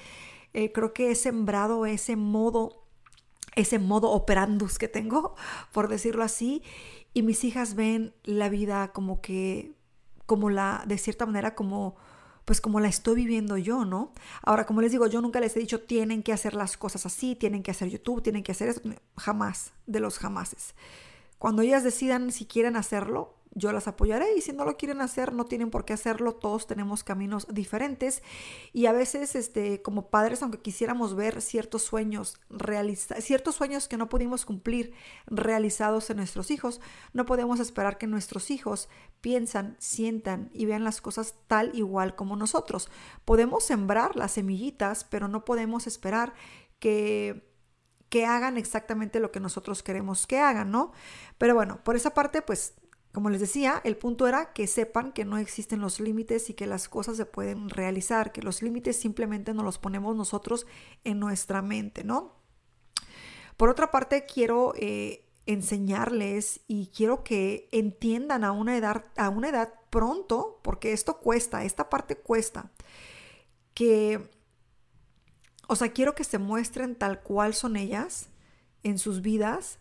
eh, 0.53 0.72
creo 0.72 0.94
que 0.94 1.12
he 1.12 1.15
sembrado 1.15 1.86
ese 1.86 2.15
modo 2.15 2.88
ese 3.58 3.79
modo 3.79 4.12
operandus 4.12 4.77
que 4.77 4.88
tengo, 4.88 5.36
por 5.74 5.89
decirlo 5.89 6.24
así, 6.24 6.63
y 7.13 7.24
mis 7.24 7.44
hijas 7.44 7.75
ven 7.75 8.13
la 8.24 8.48
vida 8.48 8.94
como 8.94 9.20
que 9.20 9.77
como 10.28 10.52
la 10.52 10.84
de 10.86 11.00
cierta 11.00 11.26
manera 11.26 11.56
como 11.56 11.96
pues 12.46 12.62
como 12.62 12.80
la 12.80 12.88
estoy 12.88 13.16
viviendo 13.16 13.58
yo, 13.58 13.84
¿no? 13.84 14.14
Ahora, 14.42 14.66
como 14.66 14.80
les 14.80 14.94
digo, 14.94 15.06
yo 15.08 15.20
nunca 15.20 15.42
les 15.42 15.58
he 15.58 15.60
dicho 15.60 15.82
tienen 15.82 16.24
que 16.24 16.32
hacer 16.32 16.54
las 16.54 16.78
cosas 16.78 17.06
así, 17.06 17.36
tienen 17.36 17.62
que 17.62 17.72
hacer 17.72 17.90
YouTube, 17.90 18.24
tienen 18.24 18.42
que 18.42 18.54
hacer 18.54 18.70
eso, 18.70 18.82
jamás, 19.18 19.74
de 19.86 20.00
los 20.00 20.18
jamases. 20.18 20.74
Cuando 21.40 21.62
ellas 21.62 21.84
decidan 21.84 22.32
si 22.32 22.46
quieren 22.46 22.78
hacerlo, 22.78 23.37
yo 23.58 23.72
las 23.72 23.88
apoyaré 23.88 24.38
y 24.38 24.42
si 24.42 24.54
no 24.54 24.66
lo 24.66 24.78
quieren 24.78 25.02
hacer, 25.02 25.34
no 25.34 25.46
tienen 25.46 25.72
por 25.72 25.84
qué 25.84 25.94
hacerlo, 25.94 26.36
todos 26.36 26.68
tenemos 26.68 27.04
caminos 27.04 27.48
diferentes 27.52 28.22
y 28.72 28.86
a 28.86 28.92
veces 28.92 29.36
este 29.36 29.82
como 29.82 30.10
padres 30.10 30.44
aunque 30.44 30.60
quisiéramos 30.60 31.16
ver 31.16 31.42
ciertos 31.42 31.82
sueños 31.82 32.40
ciertos 33.20 33.56
sueños 33.56 33.88
que 33.88 33.98
no 33.98 34.10
pudimos 34.10 34.46
cumplir 34.46 34.94
realizados 35.26 36.10
en 36.10 36.18
nuestros 36.18 36.52
hijos, 36.52 36.80
no 37.14 37.26
podemos 37.26 37.60
esperar 37.60 37.98
que 37.98 38.08
nuestros 38.08 38.52
hijos 38.52 38.90
piensan, 39.22 39.76
sientan 39.80 40.50
y 40.54 40.66
vean 40.66 40.84
las 40.84 41.02
cosas 41.02 41.36
tal 41.48 41.72
igual 41.74 42.16
como 42.16 42.36
nosotros. 42.36 42.90
Podemos 43.26 43.64
sembrar 43.64 44.16
las 44.16 44.34
semillitas, 44.34 45.04
pero 45.04 45.28
no 45.28 45.46
podemos 45.46 45.88
esperar 45.88 46.34
que 46.80 47.48
que 48.10 48.26
hagan 48.26 48.58
exactamente 48.58 49.20
lo 49.20 49.32
que 49.32 49.40
nosotros 49.40 49.84
queremos 49.84 50.28
que 50.28 50.40
hagan, 50.40 50.72
¿no? 50.72 50.92
Pero 51.38 51.56
bueno, 51.56 51.84
por 51.84 51.96
esa 51.96 52.14
parte, 52.14 52.42
pues 52.42 52.76
como 53.12 53.30
les 53.30 53.40
decía, 53.40 53.82
el 53.84 53.98
punto 53.98 54.28
era 54.28 54.54
que 54.54 54.68
sepan 54.68 55.12
que 55.12 55.26
no 55.26 55.38
existen 55.38 55.82
los 55.82 56.00
límites 56.00 56.50
y 56.50 56.54
que 56.54 56.68
las 56.68 56.88
cosas 56.88 57.18
se 57.18 57.26
pueden 57.26 57.70
realizar, 57.70 58.32
que 58.32 58.42
los 58.42 58.62
límites 58.62 58.98
simplemente 58.98 59.54
nos 59.54 59.66
los 59.66 59.80
ponemos 59.80 60.16
nosotros 60.16 60.68
en 61.04 61.20
nuestra 61.20 61.62
mente, 61.62 62.04
¿no? 62.04 62.36
Por 63.56 63.70
otra 63.70 63.90
parte, 63.90 64.26
quiero 64.26 64.74
eh, 64.76 65.26
enseñarles 65.48 66.60
y 66.68 66.88
quiero 66.88 67.24
que 67.24 67.70
entiendan 67.72 68.44
a 68.44 68.52
una 68.52 68.78
edad, 68.78 69.06
a 69.16 69.30
una 69.30 69.50
edad 69.50 69.74
pronto, 69.90 70.60
porque 70.62 70.92
esto 70.92 71.20
cuesta, 71.20 71.64
esta 71.64 71.90
parte 71.90 72.18
cuesta, 72.18 72.72
que, 73.74 74.30
o 75.68 75.76
sea, 75.76 75.92
quiero 75.92 76.14
que 76.14 76.24
se 76.24 76.38
muestren 76.38 76.96
tal 76.96 77.22
cual 77.24 77.56
son 77.56 77.78
ellas 77.78 78.30
en 78.84 79.00
sus 79.00 79.22
vidas 79.22 79.80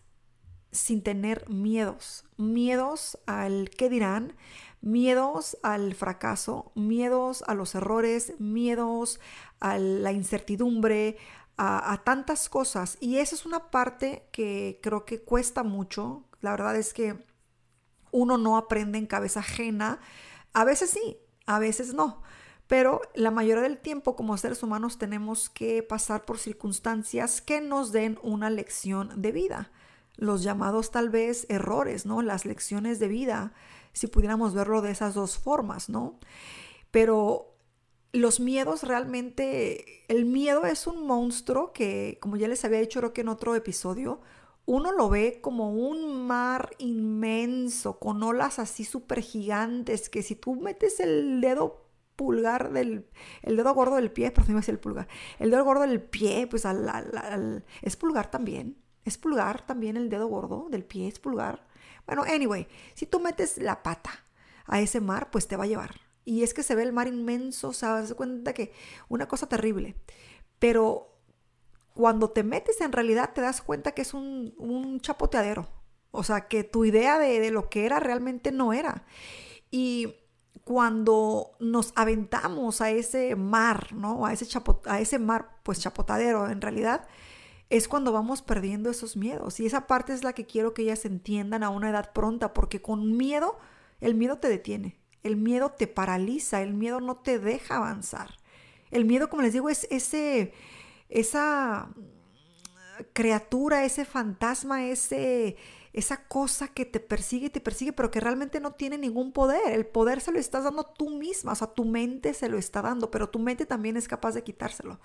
sin 0.71 1.01
tener 1.01 1.47
miedos, 1.49 2.25
miedos 2.37 3.17
al 3.25 3.69
qué 3.69 3.89
dirán, 3.89 4.33
miedos 4.81 5.57
al 5.63 5.93
fracaso, 5.95 6.71
miedos 6.75 7.43
a 7.47 7.53
los 7.53 7.75
errores, 7.75 8.33
miedos 8.39 9.19
a 9.59 9.77
la 9.77 10.11
incertidumbre, 10.11 11.17
a, 11.57 12.01
tantas 12.03 12.49
cosas. 12.49 12.97
Y 12.99 13.17
esa 13.17 13.35
es 13.35 13.45
una 13.45 13.71
parte 13.71 14.27
que 14.31 14.79
creo 14.83 15.05
que 15.05 15.21
cuesta 15.21 15.63
mucho. 15.63 16.23
La 16.41 16.51
verdad 16.51 16.75
es 16.75 16.93
que 16.93 17.25
uno 18.11 18.37
no 18.37 18.57
aprende 18.57 18.99
en 18.99 19.07
cabeza 19.07 19.39
ajena. 19.39 19.99
A 20.53 20.63
veces 20.65 20.91
sí, 20.91 21.17
a 21.47 21.57
veces 21.57 21.95
no. 21.95 22.21
Pero 22.67 23.01
la 23.15 23.31
mayoría 23.31 23.63
del 23.63 23.79
tiempo 23.79 24.15
como 24.15 24.37
seres 24.37 24.61
humanos 24.61 24.99
tenemos 24.99 25.49
que 25.49 25.81
pasar 25.81 26.25
por 26.25 26.37
circunstancias 26.37 27.41
que 27.41 27.61
nos 27.61 27.91
den 27.91 28.19
una 28.21 28.49
lección 28.49 29.21
de 29.21 29.31
vida 29.31 29.71
los 30.17 30.43
llamados 30.43 30.91
tal 30.91 31.09
vez 31.09 31.45
errores, 31.49 32.05
¿no? 32.05 32.21
Las 32.21 32.45
lecciones 32.45 32.99
de 32.99 33.07
vida, 33.07 33.53
si 33.93 34.07
pudiéramos 34.07 34.53
verlo 34.53 34.81
de 34.81 34.91
esas 34.91 35.13
dos 35.13 35.37
formas, 35.37 35.89
¿no? 35.89 36.19
Pero 36.91 37.55
los 38.13 38.39
miedos 38.39 38.83
realmente, 38.83 40.05
el 40.07 40.25
miedo 40.25 40.65
es 40.65 40.87
un 40.87 41.05
monstruo 41.05 41.71
que, 41.73 42.17
como 42.21 42.35
ya 42.37 42.47
les 42.47 42.65
había 42.65 42.79
dicho 42.79 42.99
creo 42.99 43.13
que 43.13 43.21
en 43.21 43.29
otro 43.29 43.55
episodio, 43.55 44.21
uno 44.65 44.91
lo 44.91 45.09
ve 45.09 45.39
como 45.41 45.71
un 45.71 46.27
mar 46.27 46.71
inmenso, 46.77 47.99
con 47.99 48.21
olas 48.21 48.59
así 48.59 48.83
súper 48.83 49.21
gigantes, 49.21 50.09
que 50.09 50.23
si 50.23 50.35
tú 50.35 50.55
metes 50.55 50.99
el 50.99 51.39
dedo 51.39 51.87
pulgar 52.17 52.73
del, 52.73 53.07
el 53.43 53.55
dedo 53.55 53.73
gordo 53.73 53.95
del 53.95 54.11
pie, 54.11 54.31
perdón, 54.31 54.51
iba 54.51 54.59
a 54.59 54.71
el 54.71 54.79
pulgar, 54.79 55.07
el 55.39 55.51
dedo 55.51 55.63
gordo 55.63 55.83
del 55.83 56.01
pie, 56.01 56.47
pues 56.47 56.65
al, 56.65 57.63
es 57.81 57.95
pulgar 57.95 58.29
también, 58.29 58.77
es 59.07 59.17
pulgar 59.17 59.65
también 59.65 59.97
el 59.97 60.09
dedo 60.09 60.27
gordo 60.27 60.67
del 60.69 60.83
pie, 60.83 61.07
es 61.07 61.19
pulgar. 61.19 61.67
Bueno, 62.05 62.23
anyway, 62.23 62.67
si 62.93 63.05
tú 63.05 63.19
metes 63.19 63.57
la 63.57 63.83
pata 63.83 64.11
a 64.65 64.79
ese 64.81 65.01
mar, 65.01 65.29
pues 65.31 65.47
te 65.47 65.55
va 65.55 65.65
a 65.65 65.67
llevar. 65.67 66.01
Y 66.25 66.43
es 66.43 66.53
que 66.53 66.63
se 66.63 66.75
ve 66.75 66.83
el 66.83 66.93
mar 66.93 67.07
inmenso, 67.07 67.69
o 67.69 67.73
sea, 67.73 68.05
se 68.05 68.15
cuenta 68.15 68.53
que 68.53 68.73
una 69.07 69.27
cosa 69.27 69.47
terrible. 69.47 69.95
Pero 70.59 71.17
cuando 71.93 72.29
te 72.29 72.43
metes 72.43 72.81
en 72.81 72.91
realidad 72.91 73.31
te 73.33 73.41
das 73.41 73.61
cuenta 73.61 73.93
que 73.93 74.01
es 74.01 74.13
un, 74.13 74.53
un 74.57 74.99
chapoteadero. 74.99 75.67
O 76.11 76.23
sea, 76.23 76.47
que 76.47 76.63
tu 76.63 76.85
idea 76.85 77.17
de, 77.19 77.39
de, 77.39 77.51
lo 77.51 77.69
que 77.69 77.85
era 77.85 77.99
realmente 77.99 78.51
no 78.51 78.73
era. 78.73 79.05
Y 79.71 80.15
cuando 80.63 81.51
nos 81.59 81.93
aventamos 81.95 82.81
a 82.81 82.91
ese 82.91 83.35
mar, 83.35 83.93
¿no? 83.93 84.25
A 84.25 84.33
ese, 84.33 84.45
chapo, 84.45 84.81
a 84.85 84.99
ese 84.99 85.17
mar, 85.17 85.59
pues 85.63 85.79
chapotadero 85.79 86.49
en 86.49 86.61
realidad, 86.61 87.07
es 87.69 87.87
cuando 87.87 88.11
vamos 88.11 88.41
perdiendo 88.41 88.89
esos 88.89 89.17
miedos. 89.17 89.59
Y 89.59 89.65
esa 89.65 89.87
parte 89.87 90.13
es 90.13 90.23
la 90.23 90.33
que 90.33 90.45
quiero 90.45 90.73
que 90.73 90.83
ellas 90.83 91.05
entiendan 91.05 91.63
a 91.63 91.69
una 91.69 91.89
edad 91.89 92.13
pronta, 92.13 92.53
porque 92.53 92.81
con 92.81 93.17
miedo, 93.17 93.57
el 93.99 94.15
miedo 94.15 94.37
te 94.37 94.47
detiene, 94.47 94.99
el 95.23 95.35
miedo 95.35 95.71
te 95.71 95.87
paraliza, 95.87 96.61
el 96.61 96.73
miedo 96.73 97.01
no 97.01 97.17
te 97.17 97.39
deja 97.39 97.77
avanzar. 97.77 98.37
El 98.91 99.05
miedo, 99.05 99.29
como 99.29 99.41
les 99.41 99.53
digo, 99.53 99.69
es 99.69 99.87
ese, 99.91 100.53
esa 101.09 101.89
criatura, 103.13 103.83
ese 103.83 104.05
fantasma, 104.05 104.85
ese, 104.85 105.57
esa 105.93 106.25
cosa 106.27 106.69
que 106.69 106.85
te 106.85 106.99
persigue 106.99 107.47
y 107.47 107.49
te 107.49 107.59
persigue, 107.59 107.91
pero 107.91 108.11
que 108.11 108.21
realmente 108.21 108.59
no 108.61 108.71
tiene 108.71 108.97
ningún 108.97 109.33
poder. 109.33 109.73
El 109.73 109.85
poder 109.85 110.21
se 110.21 110.31
lo 110.31 110.39
estás 110.39 110.63
dando 110.63 110.85
tú 110.85 111.09
misma, 111.09 111.51
o 111.51 111.55
sea, 111.55 111.67
tu 111.67 111.83
mente 111.83 112.33
se 112.33 112.47
lo 112.47 112.57
está 112.57 112.81
dando, 112.81 113.11
pero 113.11 113.29
tu 113.29 113.39
mente 113.39 113.65
también 113.65 113.97
es 113.97 114.07
capaz 114.07 114.33
de 114.33 114.43
quitárselo. 114.43 114.99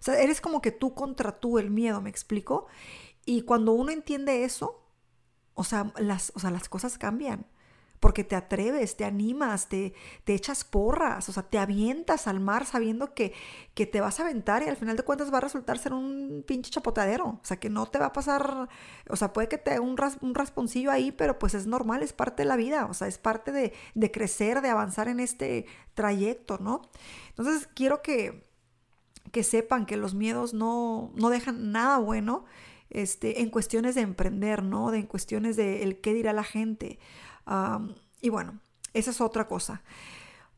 O 0.00 0.02
sea, 0.02 0.20
eres 0.20 0.40
como 0.40 0.60
que 0.62 0.72
tú 0.72 0.94
contra 0.94 1.40
tú 1.40 1.58
el 1.58 1.70
miedo, 1.70 2.00
¿me 2.00 2.10
explico? 2.10 2.66
Y 3.24 3.42
cuando 3.42 3.72
uno 3.72 3.90
entiende 3.90 4.44
eso, 4.44 4.82
o 5.54 5.64
sea, 5.64 5.92
las, 5.98 6.32
o 6.36 6.38
sea, 6.38 6.50
las 6.50 6.68
cosas 6.68 6.98
cambian. 6.98 7.46
Porque 8.00 8.22
te 8.22 8.36
atreves, 8.36 8.96
te 8.96 9.04
animas, 9.04 9.68
te, 9.68 9.92
te 10.22 10.32
echas 10.32 10.62
porras, 10.62 11.28
o 11.28 11.32
sea, 11.32 11.42
te 11.42 11.58
avientas 11.58 12.28
al 12.28 12.38
mar 12.38 12.64
sabiendo 12.64 13.12
que, 13.12 13.34
que 13.74 13.84
te 13.86 14.00
vas 14.00 14.20
a 14.20 14.22
aventar 14.22 14.62
y 14.62 14.68
al 14.68 14.76
final 14.76 14.96
de 14.96 15.02
cuentas 15.02 15.32
va 15.32 15.38
a 15.38 15.40
resultar 15.40 15.78
ser 15.78 15.92
un 15.92 16.44
pinche 16.46 16.70
chapotadero. 16.70 17.26
O 17.26 17.40
sea, 17.42 17.58
que 17.58 17.70
no 17.70 17.86
te 17.86 17.98
va 17.98 18.06
a 18.06 18.12
pasar, 18.12 18.68
o 19.10 19.16
sea, 19.16 19.32
puede 19.32 19.48
que 19.48 19.58
te 19.58 19.72
haga 19.72 19.80
un, 19.80 19.96
un 20.20 20.34
rasponcillo 20.36 20.92
ahí, 20.92 21.10
pero 21.10 21.40
pues 21.40 21.54
es 21.54 21.66
normal, 21.66 22.04
es 22.04 22.12
parte 22.12 22.44
de 22.44 22.48
la 22.48 22.56
vida, 22.56 22.86
o 22.86 22.94
sea, 22.94 23.08
es 23.08 23.18
parte 23.18 23.50
de, 23.50 23.72
de 23.94 24.10
crecer, 24.12 24.62
de 24.62 24.68
avanzar 24.68 25.08
en 25.08 25.18
este 25.18 25.66
trayecto, 25.94 26.58
¿no? 26.58 26.82
Entonces, 27.30 27.68
quiero 27.74 28.00
que, 28.00 28.47
que 29.30 29.42
sepan 29.42 29.86
que 29.86 29.96
los 29.96 30.14
miedos 30.14 30.54
no, 30.54 31.12
no 31.14 31.30
dejan 31.30 31.72
nada 31.72 31.98
bueno 31.98 32.44
este, 32.90 33.42
en 33.42 33.50
cuestiones 33.50 33.94
de 33.94 34.02
emprender, 34.02 34.62
¿no? 34.62 34.90
De, 34.90 34.98
en 34.98 35.06
cuestiones 35.06 35.56
de 35.56 35.82
el 35.82 36.00
qué 36.00 36.14
dirá 36.14 36.32
la 36.32 36.44
gente. 36.44 36.98
y 38.20 38.28
bueno, 38.28 38.60
esa 38.94 39.10
es 39.10 39.20
otra 39.20 39.46
cosa. 39.46 39.82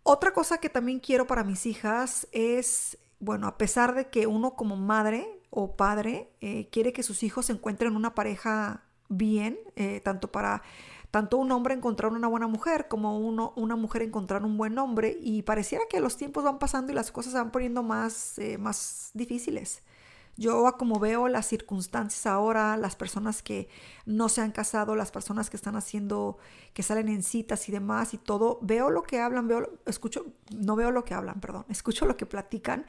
Otra 0.03 0.33
cosa 0.33 0.59
que 0.59 0.71
también 0.71 1.01
quiero 1.01 1.27
para 1.27 1.45
mis 1.45 1.67
hijas 1.67 2.27
es, 2.33 2.99
bueno, 3.19 3.47
a 3.47 3.59
pesar 3.59 3.95
de 3.95 4.09
que 4.09 4.27
uno 4.27 4.55
como 4.55 4.77
madre 4.77 5.29
o 5.51 5.77
padre 5.77 6.31
eh, 6.41 6.69
quiere 6.71 6.93
que 6.93 7.03
sus 7.03 7.23
hijos 7.23 7.51
encuentren 7.51 7.97
una 7.97 8.15
pareja 8.15 8.85
bien, 9.09 9.59
eh, 9.77 10.01
tanto 10.01 10.31
para 10.31 10.63
tanto 11.11 11.39
un 11.39 11.51
hombre 11.53 11.75
encontrar 11.75 12.13
una 12.13 12.29
buena 12.29 12.47
mujer 12.47 12.87
como 12.89 13.19
una 13.19 13.77
mujer 13.77 14.03
encontrar 14.03 14.45
un 14.45 14.57
buen 14.57 14.79
hombre 14.79 15.17
y 15.21 15.43
pareciera 15.43 15.85
que 15.91 16.01
los 16.01 16.17
tiempos 16.17 16.45
van 16.45 16.59
pasando 16.59 16.93
y 16.93 16.95
las 16.95 17.11
cosas 17.11 17.33
se 17.33 17.39
van 17.39 17.51
poniendo 17.51 17.83
más, 17.83 18.39
eh, 18.39 18.59
más 18.59 19.11
difíciles. 19.15 19.83
Yo 20.37 20.75
como 20.79 20.99
veo 21.01 21.29
las 21.29 21.47
circunstancias 21.47 22.27
ahora, 22.27 22.77
las 22.77 22.97
personas 22.97 23.43
que 23.43 23.69
no 24.07 24.29
se 24.29 24.41
han 24.41 24.53
casado, 24.53 24.95
las 24.97 25.11
personas 25.11 25.51
que 25.51 25.57
están 25.57 25.77
haciendo, 25.77 26.39
que 26.73 26.83
salen 26.83 27.09
en 27.09 27.23
citas 27.23 27.69
y 27.69 27.73
demás 27.73 28.15
y 28.15 28.19
todo, 28.19 28.59
veo 28.63 28.89
lo 28.91 29.03
que 29.03 29.21
hablan, 29.21 29.49
veo, 29.49 29.69
escucho, 29.87 30.27
no 30.57 30.77
veo 30.77 30.93
lo 30.93 31.05
que 31.05 31.15
hablan, 31.15 31.41
perdón, 31.41 31.67
escucho 31.69 32.07
lo 32.07 32.17
que 32.17 32.25
platican 32.25 32.87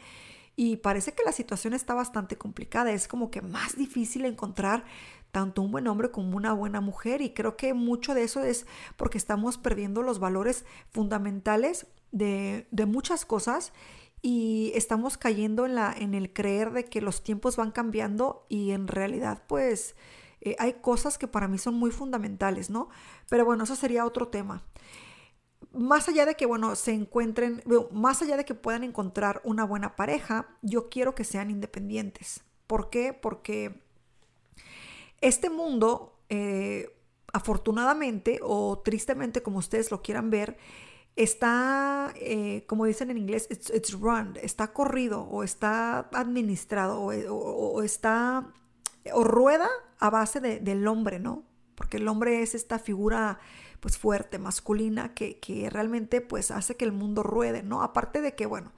y 0.56 0.78
parece 0.78 1.14
que 1.14 1.24
la 1.24 1.32
situación 1.32 1.74
está 1.74 1.94
bastante 1.94 2.38
complicada. 2.38 2.92
Es 2.92 3.08
como 3.08 3.32
que 3.32 3.42
más 3.42 3.76
difícil 3.76 4.26
encontrar 4.26 4.84
tanto 5.32 5.62
un 5.62 5.72
buen 5.72 5.88
hombre 5.88 6.12
como 6.12 6.38
una 6.38 6.54
buena 6.54 6.82
mujer 6.82 7.22
y 7.22 7.34
creo 7.34 7.58
que 7.58 7.74
mucho 7.74 8.14
de 8.14 8.24
eso 8.24 8.44
es 8.44 8.66
porque 8.98 9.18
estamos 9.18 9.58
perdiendo 9.58 10.04
los 10.04 10.20
valores 10.20 10.66
fundamentales 10.90 11.88
de, 12.12 12.68
de 12.72 12.86
muchas 12.86 13.26
cosas 13.26 13.74
y 14.22 14.72
estamos 14.76 15.18
cayendo 15.18 15.66
en, 15.66 15.76
la, 15.76 15.94
en 15.98 16.14
el 16.14 16.32
creer 16.32 16.72
de 16.72 16.86
que 16.86 17.02
los 17.02 17.24
tiempos 17.24 17.56
van 17.56 17.72
cambiando 17.72 18.46
y 18.50 18.72
en 18.72 18.88
realidad 18.88 19.44
pues 19.48 19.96
eh, 20.42 20.56
hay 20.60 20.74
cosas 20.74 21.18
que 21.18 21.28
para 21.28 21.48
mí 21.48 21.58
son 21.58 21.76
muy 21.76 21.92
fundamentales, 21.92 22.70
¿no? 22.70 22.90
Pero 23.30 23.46
bueno, 23.46 23.64
eso 23.64 23.76
sería 23.76 24.06
otro 24.06 24.28
tema. 24.28 24.64
Más 25.72 26.10
allá 26.10 26.26
de 26.26 26.36
que, 26.36 26.46
bueno, 26.46 26.76
se 26.76 26.92
encuentren, 26.94 27.64
más 27.92 28.22
allá 28.22 28.36
de 28.36 28.46
que 28.46 28.56
puedan 28.56 28.84
encontrar 28.84 29.42
una 29.46 29.64
buena 29.64 29.96
pareja, 29.96 30.48
yo 30.62 30.90
quiero 30.90 31.16
que 31.16 31.24
sean 31.24 31.52
independientes. 31.52 32.44
¿Por 32.68 32.90
qué? 32.90 33.14
Porque 33.14 33.82
este 35.22 35.50
mundo, 35.50 36.20
eh, 36.30 36.98
afortunadamente 37.34 38.40
o 38.44 38.80
tristemente, 38.80 39.42
como 39.42 39.60
ustedes 39.60 39.92
lo 39.92 40.02
quieran 40.02 40.30
ver, 40.30 40.58
está, 41.16 42.14
eh, 42.16 42.66
como 42.68 42.86
dicen 42.86 43.12
en 43.12 43.18
inglés, 43.18 43.48
it's, 43.50 43.94
run, 43.94 44.38
está 44.42 44.74
corrido 44.74 45.22
o 45.24 45.44
está 45.44 46.10
administrado 46.14 47.02
o, 47.02 47.82
está, 47.84 48.52
o 49.14 49.24
rueda 49.24 49.70
a 50.00 50.10
base 50.10 50.40
del 50.40 50.88
hombre, 50.88 51.20
¿no? 51.20 51.44
Porque 51.76 51.98
el 51.98 52.08
hombre 52.08 52.42
es 52.42 52.56
esta 52.56 52.80
figura 52.80 53.40
pues 53.80 53.98
fuerte, 53.98 54.38
masculina, 54.38 55.14
que, 55.14 55.40
que 55.40 55.70
realmente 55.70 56.22
pues 56.22 56.52
hace 56.52 56.76
que 56.78 56.86
el 56.86 56.92
mundo 56.92 57.24
ruede, 57.24 57.64
¿no? 57.64 57.82
Aparte 57.82 58.22
de 58.22 58.36
que, 58.36 58.46
bueno, 58.46 58.72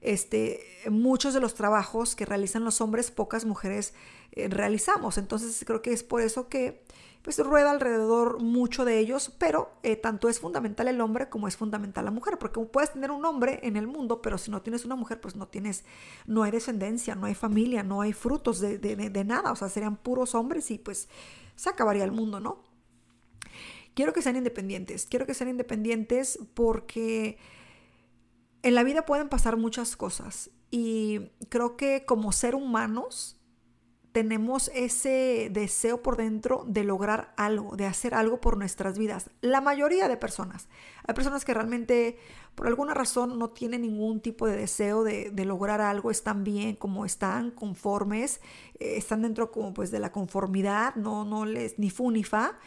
este, 0.00 0.60
muchos 0.90 1.34
de 1.34 1.40
los 1.40 1.54
trabajos 1.54 2.14
que 2.14 2.24
realizan 2.24 2.64
los 2.64 2.80
hombres, 2.80 3.10
pocas 3.10 3.44
mujeres 3.44 3.94
eh, 4.32 4.48
realizamos. 4.48 5.18
Entonces 5.18 5.64
creo 5.66 5.82
que 5.82 5.92
es 5.92 6.02
por 6.02 6.20
eso 6.20 6.48
que 6.48 6.82
pues 7.22 7.38
rueda 7.38 7.72
alrededor 7.72 8.40
mucho 8.40 8.84
de 8.84 8.98
ellos, 8.98 9.34
pero 9.38 9.70
eh, 9.82 9.96
tanto 9.96 10.28
es 10.28 10.40
fundamental 10.40 10.88
el 10.88 11.00
hombre 11.00 11.28
como 11.28 11.48
es 11.48 11.56
fundamental 11.56 12.04
la 12.04 12.10
mujer, 12.10 12.38
porque 12.38 12.60
puedes 12.60 12.92
tener 12.92 13.10
un 13.10 13.24
hombre 13.24 13.60
en 13.64 13.76
el 13.76 13.86
mundo, 13.86 14.22
pero 14.22 14.38
si 14.38 14.50
no 14.50 14.62
tienes 14.62 14.84
una 14.84 14.96
mujer, 14.96 15.20
pues 15.20 15.36
no 15.36 15.46
tienes, 15.48 15.84
no 16.26 16.44
hay 16.44 16.52
descendencia, 16.52 17.16
no 17.16 17.26
hay 17.26 17.34
familia, 17.34 17.82
no 17.82 18.00
hay 18.00 18.12
frutos 18.12 18.60
de, 18.60 18.78
de 18.78 19.24
nada, 19.24 19.52
o 19.52 19.56
sea, 19.56 19.68
serían 19.68 19.96
puros 19.96 20.34
hombres 20.34 20.70
y 20.70 20.78
pues 20.78 21.08
se 21.56 21.68
acabaría 21.68 22.04
el 22.04 22.12
mundo, 22.12 22.40
¿no? 22.40 22.62
Quiero 23.94 24.12
que 24.12 24.22
sean 24.22 24.36
independientes, 24.36 25.06
quiero 25.06 25.26
que 25.26 25.34
sean 25.34 25.50
independientes 25.50 26.38
porque 26.54 27.36
en 28.62 28.74
la 28.74 28.82
vida 28.82 29.06
pueden 29.06 29.28
pasar 29.28 29.56
muchas 29.56 29.96
cosas 29.96 30.50
y 30.70 31.30
creo 31.48 31.76
que 31.76 32.04
como 32.04 32.32
ser 32.32 32.54
humanos, 32.54 33.38
tenemos 34.12 34.70
ese 34.74 35.48
deseo 35.52 36.02
por 36.02 36.16
dentro 36.16 36.64
de 36.66 36.82
lograr 36.82 37.32
algo, 37.36 37.76
de 37.76 37.86
hacer 37.86 38.14
algo 38.14 38.40
por 38.40 38.56
nuestras 38.56 38.98
vidas. 38.98 39.30
La 39.42 39.60
mayoría 39.60 40.08
de 40.08 40.16
personas. 40.16 40.68
Hay 41.06 41.14
personas 41.14 41.44
que 41.44 41.54
realmente 41.54 42.18
por 42.54 42.66
alguna 42.66 42.94
razón 42.94 43.38
no 43.38 43.50
tienen 43.50 43.82
ningún 43.82 44.20
tipo 44.20 44.46
de 44.48 44.56
deseo 44.56 45.04
de, 45.04 45.30
lograr 45.44 45.80
algo, 45.80 46.10
están 46.10 46.42
bien 46.42 46.74
como 46.74 47.04
están, 47.04 47.52
conformes, 47.52 48.40
eh, 48.80 48.96
están 48.96 49.22
dentro 49.22 49.52
como 49.52 49.72
pues 49.72 49.92
de 49.92 50.00
la 50.00 50.10
conformidad, 50.10 50.96
no, 50.96 51.24
no 51.24 51.44
les 51.44 51.78
ni 51.78 51.90
fu 51.90 52.10
ni 52.10 52.24
fa. 52.24 52.58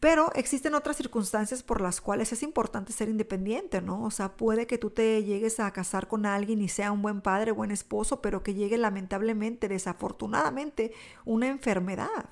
Pero 0.00 0.30
existen 0.34 0.74
otras 0.74 0.96
circunstancias 0.96 1.64
por 1.64 1.80
las 1.80 2.00
cuales 2.00 2.32
es 2.32 2.44
importante 2.44 2.92
ser 2.92 3.08
independiente, 3.08 3.80
¿no? 3.80 4.04
O 4.04 4.10
sea, 4.12 4.36
puede 4.36 4.68
que 4.68 4.78
tú 4.78 4.90
te 4.90 5.24
llegues 5.24 5.58
a 5.58 5.72
casar 5.72 6.06
con 6.06 6.24
alguien 6.24 6.62
y 6.62 6.68
sea 6.68 6.92
un 6.92 7.02
buen 7.02 7.20
padre, 7.20 7.50
buen 7.50 7.72
esposo, 7.72 8.22
pero 8.22 8.44
que 8.44 8.54
llegue 8.54 8.78
lamentablemente, 8.78 9.66
desafortunadamente, 9.66 10.92
una 11.24 11.48
enfermedad, 11.48 12.30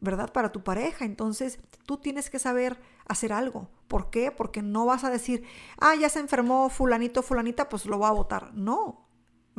¿verdad? 0.00 0.32
Para 0.32 0.52
tu 0.52 0.62
pareja. 0.64 1.04
Entonces, 1.04 1.58
tú 1.84 1.98
tienes 1.98 2.30
que 2.30 2.38
saber 2.38 2.80
hacer 3.06 3.34
algo. 3.34 3.68
¿Por 3.86 4.08
qué? 4.08 4.30
Porque 4.30 4.62
no 4.62 4.86
vas 4.86 5.04
a 5.04 5.10
decir, 5.10 5.44
ah, 5.80 5.94
ya 5.96 6.08
se 6.08 6.20
enfermó 6.20 6.70
fulanito, 6.70 7.22
fulanita, 7.22 7.68
pues 7.68 7.84
lo 7.84 7.98
voy 7.98 8.08
a 8.08 8.12
votar. 8.12 8.54
No, 8.54 9.09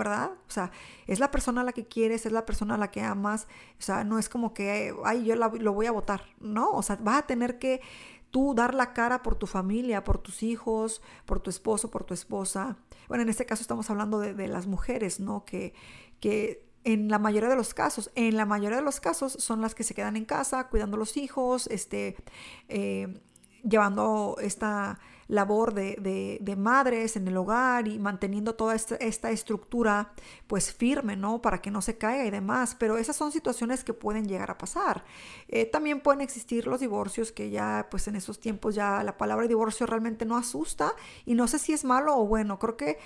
¿verdad? 0.01 0.31
O 0.47 0.51
sea, 0.51 0.71
es 1.05 1.19
la 1.19 1.29
persona 1.29 1.61
a 1.61 1.63
la 1.63 1.73
que 1.73 1.85
quieres, 1.85 2.25
es 2.25 2.31
la 2.31 2.43
persona 2.43 2.73
a 2.73 2.77
la 2.79 2.89
que 2.89 3.01
amas, 3.01 3.47
o 3.77 3.81
sea, 3.81 4.03
no 4.03 4.17
es 4.17 4.29
como 4.29 4.51
que, 4.51 4.95
ay, 5.05 5.25
yo 5.25 5.35
lo 5.35 5.73
voy 5.73 5.85
a 5.85 5.91
votar, 5.91 6.23
no, 6.39 6.71
o 6.71 6.81
sea, 6.81 6.95
vas 6.95 7.19
a 7.19 7.27
tener 7.27 7.59
que 7.59 7.81
tú 8.31 8.55
dar 8.55 8.73
la 8.73 8.93
cara 8.93 9.21
por 9.21 9.35
tu 9.35 9.45
familia, 9.45 10.03
por 10.03 10.17
tus 10.17 10.41
hijos, 10.41 11.03
por 11.27 11.39
tu 11.39 11.51
esposo, 11.51 11.91
por 11.91 12.03
tu 12.03 12.15
esposa. 12.15 12.77
Bueno, 13.07 13.21
en 13.21 13.29
este 13.29 13.45
caso 13.45 13.61
estamos 13.61 13.91
hablando 13.91 14.17
de, 14.19 14.47
las 14.47 14.65
mujeres, 14.65 15.19
¿no? 15.19 15.45
Que, 15.45 15.75
que 16.19 16.65
en 16.83 17.09
la 17.09 17.19
mayoría 17.19 17.49
de 17.49 17.55
los 17.55 17.75
casos, 17.75 18.09
en 18.15 18.37
la 18.37 18.45
mayoría 18.45 18.77
de 18.77 18.83
los 18.83 18.99
casos 18.99 19.33
son 19.33 19.61
las 19.61 19.75
que 19.75 19.83
se 19.83 19.93
quedan 19.93 20.15
en 20.15 20.25
casa 20.25 20.67
cuidando 20.67 20.95
a 20.95 20.99
los 20.99 21.15
hijos, 21.15 21.67
este, 21.67 22.15
eh, 22.69 23.21
llevando 23.63 24.37
esta 24.41 24.97
labor 25.31 25.73
de, 25.73 26.37
de, 26.41 26.55
madres 26.57 27.15
en 27.15 27.25
el 27.25 27.37
hogar 27.37 27.87
y 27.87 27.99
manteniendo 27.99 28.55
toda 28.55 28.75
esta, 28.75 29.31
estructura 29.31 30.11
pues 30.45 30.73
firme, 30.73 31.15
¿no? 31.15 31.41
Para 31.41 31.61
que 31.61 31.71
no 31.71 31.81
se 31.81 31.97
caiga 31.97 32.25
y 32.25 32.31
demás, 32.31 32.75
pero 32.77 32.97
esas 32.97 33.15
son 33.15 33.31
situaciones 33.31 33.85
que 33.85 33.93
pueden 33.93 34.27
llegar 34.27 34.51
a 34.51 34.57
pasar. 34.57 35.05
Eh, 35.47 35.65
también 35.65 36.01
pueden 36.01 36.19
existir 36.19 36.67
los 36.67 36.81
divorcios 36.81 37.31
que 37.31 37.49
ya 37.49 37.87
pues 37.89 38.09
en 38.09 38.17
esos 38.17 38.41
tiempos 38.41 38.75
ya 38.75 39.01
la 39.03 39.17
palabra 39.17 39.47
divorcio 39.47 39.85
realmente 39.85 40.25
no 40.25 40.35
asusta 40.35 40.93
y 41.25 41.33
no 41.33 41.47
sé 41.47 41.59
si 41.59 41.71
es 41.71 41.85
malo 41.85 42.17
o 42.17 42.27
bueno, 42.27 42.59
creo 42.59 42.75
que 42.75 42.99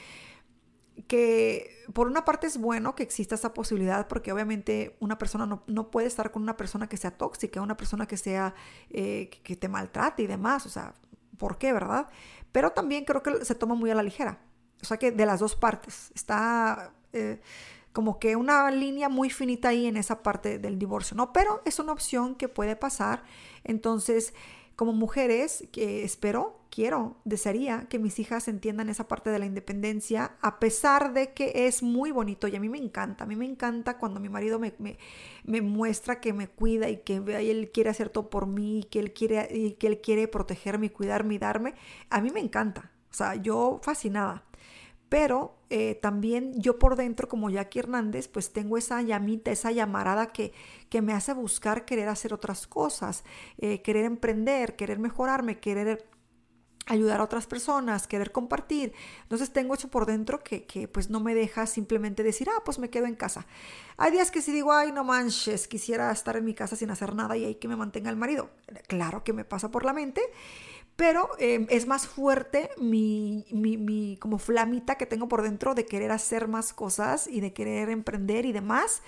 que 1.07 1.83
por 1.93 2.07
una 2.07 2.23
parte 2.23 2.47
es 2.47 2.57
bueno 2.57 2.95
que 2.95 3.03
exista 3.03 3.35
esa 3.35 3.53
posibilidad 3.53 4.07
porque 4.07 4.31
obviamente 4.31 4.95
una 5.01 5.17
persona 5.17 5.61
no, 5.67 5.91
puede 5.91 6.07
estar 6.07 6.31
con 6.31 6.41
una 6.41 6.55
persona 6.55 6.87
que 6.87 6.95
sea 6.95 7.11
tóxica, 7.11 7.61
una 7.61 7.75
persona 7.75 8.07
que 8.07 8.15
sea 8.15 8.55
eh, 8.89 9.29
que 9.43 9.57
te 9.57 9.67
maltrate 9.67 10.23
y 10.23 10.27
demás, 10.27 10.65
o 10.65 10.69
sea, 10.69 10.93
por 11.35 11.57
qué, 11.57 11.73
¿verdad? 11.73 12.09
Pero 12.51 12.71
también 12.71 13.05
creo 13.05 13.21
que 13.21 13.43
se 13.45 13.55
toma 13.55 13.75
muy 13.75 13.91
a 13.91 13.95
la 13.95 14.03
ligera. 14.03 14.39
O 14.81 14.85
sea 14.85 14.97
que 14.97 15.11
de 15.11 15.25
las 15.25 15.39
dos 15.39 15.55
partes 15.55 16.11
está 16.15 16.91
eh, 17.13 17.41
como 17.91 18.19
que 18.19 18.35
una 18.35 18.69
línea 18.71 19.09
muy 19.09 19.29
finita 19.29 19.69
ahí 19.69 19.87
en 19.87 19.97
esa 19.97 20.21
parte 20.21 20.59
del 20.59 20.77
divorcio, 20.77 21.15
¿no? 21.15 21.31
Pero 21.31 21.61
es 21.65 21.79
una 21.79 21.93
opción 21.93 22.35
que 22.35 22.49
puede 22.49 22.75
pasar. 22.75 23.23
Entonces, 23.63 24.33
como 24.75 24.93
mujeres, 24.93 25.67
que 25.71 26.03
espero, 26.03 26.59
quiero, 26.69 27.15
desearía 27.23 27.87
que 27.89 27.99
mis 27.99 28.19
hijas 28.19 28.47
entiendan 28.47 28.89
esa 28.89 29.07
parte 29.07 29.29
de 29.29 29.39
la 29.39 29.45
independencia, 29.45 30.35
a 30.41 30.59
pesar 30.59 31.13
de 31.13 31.33
que 31.33 31.67
es 31.67 31.81
muy 31.81 32.11
bonito 32.11 32.47
y 32.47 32.55
a 32.55 32.59
mí 32.59 32.67
me 32.67 32.77
encanta. 32.77 33.23
A 33.23 33.27
mí 33.27 33.35
me 33.35 33.45
encanta 33.45 33.97
cuando 33.97 34.19
mi 34.19 34.27
marido 34.27 34.59
me, 34.59 34.73
me, 35.45 35.61
muestra 35.61 36.19
que 36.19 36.33
me 36.33 36.47
cuida 36.49 36.89
y 36.89 36.97
que 36.97 37.15
él 37.15 37.71
quiere 37.73 37.89
hacer 37.89 38.09
todo 38.09 38.29
por 38.29 38.47
mí, 38.47 38.79
y 38.79 38.83
que 38.83 38.99
él 38.99 39.13
quiere, 39.13 39.47
y 39.51 39.71
que 39.73 39.87
él 39.87 40.01
quiere 40.01 40.27
protegerme 40.27 40.91
cuidarme 40.91 41.35
y 41.35 41.37
darme. 41.37 41.75
A 42.09 42.21
mí 42.21 42.29
me 42.31 42.41
encanta. 42.41 42.91
O 43.09 43.13
sea, 43.13 43.35
yo 43.35 43.79
fascinada. 43.81 44.43
Pero 45.09 45.57
eh, 45.69 45.95
también 46.01 46.59
yo 46.59 46.79
por 46.79 46.95
dentro, 46.95 47.27
como 47.27 47.49
Jackie 47.49 47.79
Hernández, 47.79 48.27
pues 48.27 48.53
tengo 48.53 48.77
esa 48.77 49.01
llamita, 49.01 49.51
esa 49.51 49.71
llamarada 49.71 50.27
que, 50.27 50.53
que 50.89 51.01
me 51.01 51.13
hace 51.13 51.33
buscar 51.33 51.85
querer 51.85 52.09
hacer 52.09 52.33
otras 52.33 52.67
cosas, 52.67 53.23
eh, 53.57 53.81
querer 53.81 54.05
emprender, 54.05 54.75
querer 54.75 54.99
mejorarme, 54.99 55.59
querer 55.59 56.07
ayudar 56.87 57.19
a 57.19 57.23
otras 57.23 57.47
personas, 57.47 58.07
querer 58.07 58.31
compartir. 58.31 58.93
Entonces 59.23 59.51
tengo 59.51 59.73
eso 59.73 59.89
por 59.89 60.05
dentro 60.05 60.43
que, 60.43 60.65
que, 60.65 60.87
pues 60.87 61.09
no 61.09 61.19
me 61.19 61.33
deja 61.33 61.65
simplemente 61.65 62.23
decir, 62.23 62.47
ah, 62.49 62.61
pues 62.63 62.79
me 62.79 62.89
quedo 62.89 63.05
en 63.05 63.15
casa. 63.15 63.45
Hay 63.97 64.11
días 64.11 64.31
que 64.31 64.41
si 64.41 64.51
digo, 64.51 64.71
ay, 64.71 64.91
no 64.91 65.03
manches, 65.03 65.67
quisiera 65.67 66.11
estar 66.11 66.37
en 66.37 66.45
mi 66.45 66.53
casa 66.53 66.75
sin 66.75 66.91
hacer 66.91 67.15
nada 67.15 67.37
y 67.37 67.45
ahí 67.45 67.55
que 67.55 67.67
me 67.67 67.75
mantenga 67.75 68.09
el 68.09 68.17
marido. 68.17 68.49
Claro 68.87 69.23
que 69.23 69.33
me 69.33 69.45
pasa 69.45 69.71
por 69.71 69.85
la 69.85 69.93
mente 69.93 70.21
pero 70.95 71.29
em, 71.39 71.67
es 71.69 71.87
más 71.87 72.07
fuerte 72.07 72.69
mi, 72.77 73.45
mi, 73.51 73.77
mi, 73.77 74.17
como 74.17 74.37
flamita 74.37 74.95
que 74.95 75.05
tengo 75.05 75.27
por 75.27 75.41
dentro 75.41 75.75
de 75.75 75.85
querer 75.85 76.11
hacer 76.11 76.47
más 76.47 76.73
cosas 76.73 77.27
y 77.27 77.41
de 77.41 77.53
querer 77.53 77.89
emprender 77.89 78.45
y 78.45 78.53
demás 78.53 79.01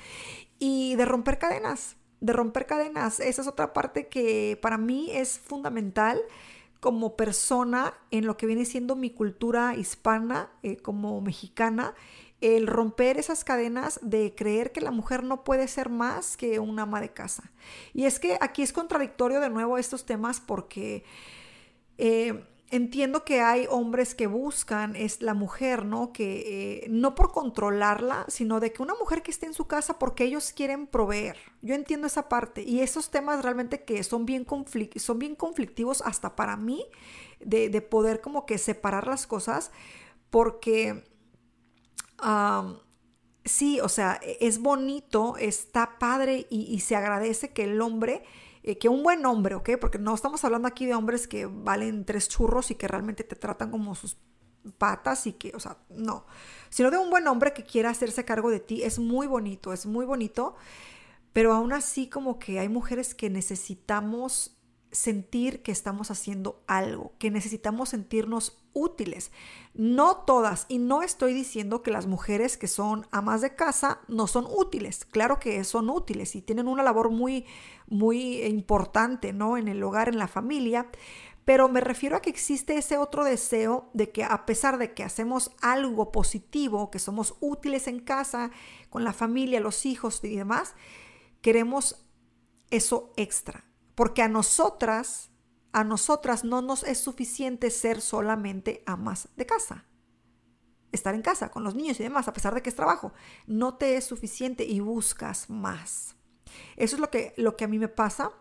y 0.60 0.96
de 0.96 1.06
romper 1.06 1.38
cadenas, 1.38 1.96
de 2.20 2.34
romper 2.34 2.66
cadenas. 2.66 3.20
Esa 3.20 3.42
es 3.42 3.48
otra 3.48 3.74
parte 3.74 4.08
que 4.08 4.60
para 4.62 4.78
mí 4.78 5.10
es 5.12 5.40
fundamental 5.40 6.22
como 6.80 7.16
persona 7.16 7.94
en 8.12 8.26
lo 8.26 8.38
que 8.38 8.46
viene 8.46 8.66
siendo 8.66 8.96
mi 8.96 9.10
cultura 9.10 9.76
hispana, 9.76 10.50
eh, 10.64 10.78
como 10.78 11.22
mexicana, 11.22 11.96
el 12.40 12.68
romper 12.68 13.18
esas 13.18 13.44
cadenas 13.44 14.00
de 14.04 14.36
creer 14.36 14.72
que 14.72 14.82
la 14.82 14.92
mujer 14.92 15.24
no 15.24 15.44
puede 15.44 15.68
ser 15.68 15.90
más 15.90 16.38
que 16.38 16.60
una 16.60 16.84
ama 16.84 17.02
de 17.02 17.10
casa. 17.10 17.52
Y 17.94 18.06
es 18.06 18.20
que 18.20 18.38
aquí 18.42 18.62
es 18.62 18.74
contradictorio 18.74 19.40
de 19.40 19.50
nuevo 19.50 19.78
estos 19.78 20.06
temas 20.06 20.40
porque 20.40 21.04
eh, 21.98 22.44
entiendo 22.70 23.24
que 23.24 23.42
hay 23.42 23.66
hombres 23.70 24.14
que 24.14 24.28
buscan 24.28 24.96
es 24.96 25.22
la 25.22 25.34
mujer, 25.34 25.86
¿no? 25.86 26.12
Que 26.12 26.84
eh, 26.84 26.88
no 26.90 27.16
por 27.16 27.32
controlarla, 27.32 28.26
sino 28.28 28.60
de 28.60 28.74
que 28.74 28.82
una 28.82 28.94
mujer 28.96 29.24
que 29.24 29.32
esté 29.32 29.46
en 29.46 29.54
su 29.54 29.68
casa 29.68 29.98
porque 30.00 30.26
ellos 30.26 30.52
quieren 30.52 30.88
proveer. 30.88 31.38
Yo 31.62 31.76
entiendo 31.76 32.08
esa 32.08 32.28
parte 32.30 32.64
y 32.64 32.82
esos 32.82 33.10
temas 33.10 33.44
realmente 33.44 33.84
que 33.84 34.04
son 34.04 34.26
bien, 34.26 34.46
son 34.98 35.20
bien 35.20 35.36
conflictivos 35.36 36.02
hasta 36.02 36.36
para 36.36 36.58
mí 36.58 36.86
de, 37.40 37.82
poder 37.82 38.22
como 38.22 38.46
que 38.46 38.58
separar 38.58 39.08
las 39.08 39.28
cosas 39.28 39.72
porque 40.30 41.04
sí, 43.46 43.80
o 43.80 43.90
sea, 43.90 44.20
e, 44.22 44.38
es 44.42 44.60
bonito, 44.60 45.38
está 45.38 45.98
padre 46.00 46.48
y, 46.50 46.64
y 46.64 46.80
se 46.82 46.96
agradece 46.96 47.54
que 47.54 47.64
el 47.64 47.82
hombre 47.82 48.24
eh, 48.68 48.78
que 48.78 48.90
un 48.90 49.02
buen 49.02 49.26
hombre, 49.26 49.56
¿ok? 49.56 49.70
Porque 49.80 49.98
no 49.98 50.14
estamos 50.14 50.44
hablando 50.44 50.68
aquí 50.68 50.86
de 50.86 50.94
hombres 50.94 51.26
que 51.26 51.46
valen 51.46 52.04
tres 52.04 52.28
churros 52.28 52.70
y 52.70 52.76
que 52.76 52.86
realmente 52.86 53.24
te 53.24 53.38
tratan 53.38 53.72
como 53.72 53.96
sus 53.96 54.18
patas 54.78 55.26
y 55.26 55.32
que, 55.32 55.54
o 55.56 55.60
sea, 55.62 55.78
no, 55.90 56.26
sino 56.70 56.92
de 56.92 56.98
un 56.98 57.10
buen 57.10 57.26
hombre 57.30 57.54
que 57.54 57.64
quiera 57.64 57.92
hacerse 57.92 58.26
cargo 58.26 58.50
de 58.50 58.60
ti. 58.60 58.84
Es 58.84 59.00
muy 59.00 59.26
bonito, 59.26 59.72
es 59.72 59.86
muy 59.86 60.06
bonito, 60.06 60.58
pero 61.32 61.54
aún 61.54 61.72
así 61.72 62.10
como 62.10 62.40
que 62.40 62.60
hay 62.60 62.68
mujeres 62.68 63.16
que 63.16 63.30
necesitamos 63.30 64.58
sentir 64.92 65.64
que 65.64 65.72
estamos 65.72 66.12
haciendo 66.12 66.62
algo, 66.68 67.14
que 67.20 67.32
necesitamos 67.32 67.88
sentirnos 67.88 68.67
útiles. 68.78 69.32
No 69.74 70.18
todas, 70.18 70.66
y 70.70 70.78
no 70.78 71.02
estoy 71.02 71.34
diciendo 71.34 71.84
que 71.84 71.92
las 71.92 72.08
mujeres 72.08 72.58
que 72.58 72.68
son 72.68 73.08
amas 73.12 73.42
de 73.42 73.56
casa 73.56 74.02
no 74.08 74.28
son 74.28 74.46
útiles. 74.50 75.06
Claro 75.06 75.40
que 75.40 75.64
son 75.64 75.90
útiles 75.90 76.36
y 76.36 76.42
tienen 76.42 76.68
una 76.68 76.84
labor 76.84 77.10
muy, 77.10 77.46
muy 77.88 78.42
importante, 78.44 79.34
¿no? 79.34 79.58
En 79.58 79.68
el 79.68 79.84
hogar, 79.84 80.10
en 80.10 80.18
la 80.18 80.28
familia. 80.28 80.88
Pero 81.46 81.70
me 81.70 81.82
refiero 81.82 82.18
a 82.18 82.22
que 82.22 82.30
existe 82.30 82.78
ese 82.78 82.98
otro 82.98 83.24
deseo 83.24 83.90
de 83.94 84.12
que 84.12 84.24
a 84.24 84.46
pesar 84.46 84.78
de 84.78 84.94
que 84.94 85.04
hacemos 85.04 85.52
algo 85.62 86.12
positivo, 86.12 86.92
que 86.92 87.00
somos 87.00 87.36
útiles 87.40 87.88
en 87.88 88.00
casa, 88.00 88.52
con 88.90 89.04
la 89.04 89.14
familia, 89.14 89.60
los 89.60 89.86
hijos 89.86 90.24
y 90.24 90.36
demás, 90.36 90.76
queremos 91.42 92.06
eso 92.70 93.14
extra 93.16 93.68
porque 93.98 94.22
a 94.22 94.28
nosotras, 94.28 95.32
a 95.72 95.84
nosotras 95.84 96.44
no 96.44 96.62
nos 96.62 96.84
es 96.84 97.00
suficiente 97.00 97.70
ser 97.70 98.02
solamente 98.02 98.84
amas 98.86 99.30
de 99.36 99.46
casa. 99.46 99.86
Estar 100.92 101.14
en 101.14 101.22
casa 101.22 101.50
con 101.50 101.64
los 101.64 101.76
niños 101.76 102.00
y 102.00 102.04
demás, 102.04 102.28
a 102.28 102.34
pesar 102.34 102.56
de 102.56 102.62
que 102.62 102.70
es 102.70 102.76
trabajo, 102.76 103.14
no 103.46 103.76
te 103.76 103.98
es 103.98 104.06
suficiente 104.06 104.64
y 104.64 104.80
buscas 104.80 105.50
más. 105.50 106.16
Eso 106.78 106.96
es 106.96 107.00
lo 107.00 107.10
que, 107.10 107.34
lo 107.38 107.58
que 107.58 107.66
a 107.66 107.68
mí 107.68 107.78
me 107.78 107.90
pasa 107.90 108.32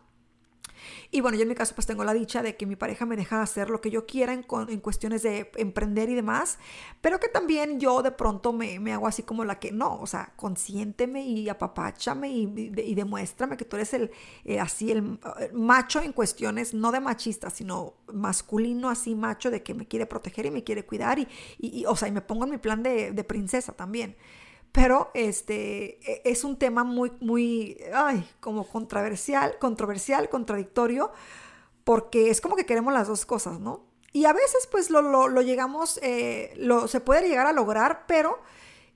y 1.11 1.21
bueno, 1.21 1.37
yo 1.37 1.43
en 1.43 1.49
mi 1.49 1.55
caso 1.55 1.75
pues 1.75 1.87
tengo 1.87 2.05
la 2.05 2.15
dicha 2.15 2.43
de 2.43 2.57
que 2.57 2.67
mi 2.67 2.77
pareja 2.77 3.07
me 3.07 3.17
deja 3.17 3.43
hacer 3.43 3.71
lo 3.71 3.81
que 3.81 3.91
yo 3.91 4.07
quiera 4.07 4.33
en, 4.33 4.43
cuestiones 4.43 5.23
de 5.23 5.51
emprender 5.57 6.09
y 6.09 6.15
demás, 6.15 6.59
pero 7.01 7.21
que 7.21 7.29
también 7.29 7.81
yo 7.81 8.03
de 8.03 8.11
pronto 8.11 8.53
me, 8.53 8.93
hago 8.93 9.07
así 9.07 9.23
como 9.23 9.45
la 9.45 9.59
que 9.59 9.73
no, 9.73 10.01
o 10.01 10.07
sea, 10.07 10.33
consiénteme 10.37 11.25
y 11.25 11.49
apapáchame 11.49 12.31
y, 12.31 12.73
y, 12.77 12.95
demuéstrame 12.95 13.57
que 13.57 13.65
tú 13.65 13.77
eres 13.77 13.95
el, 13.95 14.11
eh, 14.45 14.61
así, 14.61 14.91
el, 14.91 15.19
macho 15.53 16.01
en 16.01 16.13
cuestiones, 16.13 16.75
no 16.75 16.93
de 16.93 17.01
machista, 17.01 17.51
sino 17.51 17.95
masculino, 18.13 18.89
así 18.89 19.15
macho, 19.15 19.51
de 19.51 19.63
que 19.63 19.75
me 19.75 19.87
quiere 19.87 20.07
proteger 20.07 20.47
y 20.47 20.51
me 20.51 20.65
quiere 20.65 20.85
cuidar 20.85 21.19
y, 21.19 21.29
y 21.59 21.85
o 21.87 21.97
sea, 21.97 22.09
y 22.09 22.13
me 22.13 22.21
pongo 22.21 22.45
en 22.45 22.51
mi 22.51 22.59
plan 22.59 22.83
de, 22.83 23.13
de 23.13 23.25
princesa 23.25 23.73
también 23.73 24.17
pero 24.77 25.11
este 25.15 25.99
e, 26.07 26.21
es 26.27 26.45
un 26.45 26.59
tema 26.59 26.85
muy, 26.85 27.11
muy, 27.21 27.79
ay, 27.95 28.29
como 28.41 28.69
controversial, 28.69 29.59
controversial, 29.59 30.29
contradictorio, 30.29 31.13
porque 31.83 32.29
es 32.29 32.43
como 32.43 32.57
que 32.57 32.67
queremos 32.67 32.93
las 32.93 33.09
dos 33.09 33.25
cosas, 33.25 33.59
¿no? 33.59 33.87
Y 34.13 34.27
a 34.27 34.35
veces 34.35 34.69
pues 34.71 34.91
lo, 34.91 35.01
lo, 35.01 35.41
llegamos, 35.41 35.99
eh, 36.03 36.53
lo, 36.59 36.89
se 36.89 37.01
puede 37.01 37.27
llegar 37.27 37.47
a 37.47 37.55
lograr, 37.55 38.05
pero 38.07 38.39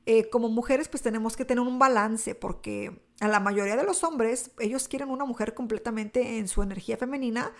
eh, 0.04 0.28
como 0.28 0.50
mujeres 0.50 0.88
pues 0.88 1.02
tenemos 1.02 1.34
que 1.34 1.46
tener 1.46 1.62
un 1.62 1.78
balance, 1.78 2.34
porque 2.34 3.00
a 3.20 3.28
la 3.28 3.40
mayoría 3.40 3.76
de 3.76 3.84
los 3.84 4.04
hombres, 4.04 4.50
ellos 4.58 4.86
quieren 4.86 5.08
una 5.08 5.24
mujer 5.24 5.54
completamente 5.54 6.36
en 6.36 6.46
su 6.46 6.62
energía 6.62 6.98
femenina, 6.98 7.52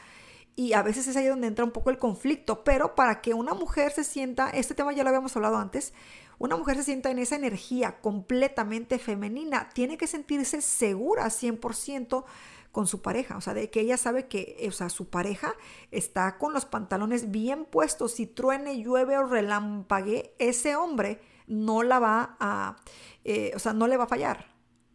y 0.56 0.74
a 0.74 0.83
veces 0.83 1.06
es 1.06 1.16
ahí 1.16 1.26
donde 1.26 1.46
entra 1.46 1.64
un 1.64 1.70
poco 1.70 1.88
el 1.88 1.96
conflicto, 1.96 2.64
pero 2.64 2.94
para 2.94 3.22
que 3.22 3.33
una 3.33 3.54
mujer 3.54 3.92
se 3.92 4.04
sienta, 4.04 4.50
este 4.50 4.74
tema 4.74 4.92
ya 4.92 5.04
lo 5.04 5.09
habíamos 5.09 5.35
hablado 5.37 5.56
antes, 5.56 5.94
una 6.40 6.57
mujer 6.57 6.76
se 6.76 6.85
sienta 6.85 7.11
en 7.11 7.18
esa 7.18 7.37
energía 7.37 8.00
completamente 8.00 8.98
femenina, 8.98 9.68
tiene 9.74 9.98
que 9.98 10.07
sentirse 10.07 10.62
segura 10.62 11.26
100% 11.26 12.24
con 12.72 12.87
su 12.87 13.03
pareja, 13.03 13.37
o 13.37 13.42
sea, 13.42 13.53
de 13.53 13.68
que 13.68 13.81
ella 13.81 13.98
sabe 13.98 14.26
que, 14.26 14.64
o 14.66 14.72
sea, 14.72 14.88
su 14.88 15.11
pareja 15.11 15.55
está 15.90 16.38
con 16.38 16.55
los 16.55 16.64
pantalones 16.64 17.31
bien 17.31 17.66
puestos, 17.66 18.12
si 18.12 18.26
truene, 18.26 18.83
llueve 18.83 19.18
o 19.18 19.26
relampague, 19.26 20.35
ese 20.38 20.76
hombre 20.76 21.20
no 21.46 21.83
la 21.83 21.98
va 21.98 22.37
a, 22.40 22.76
eh, 23.24 23.53
o 23.55 23.59
sea, 23.59 23.74
no 23.74 23.87
le 23.87 23.98
va 23.98 24.05
a 24.05 24.09
fallar. 24.09 24.48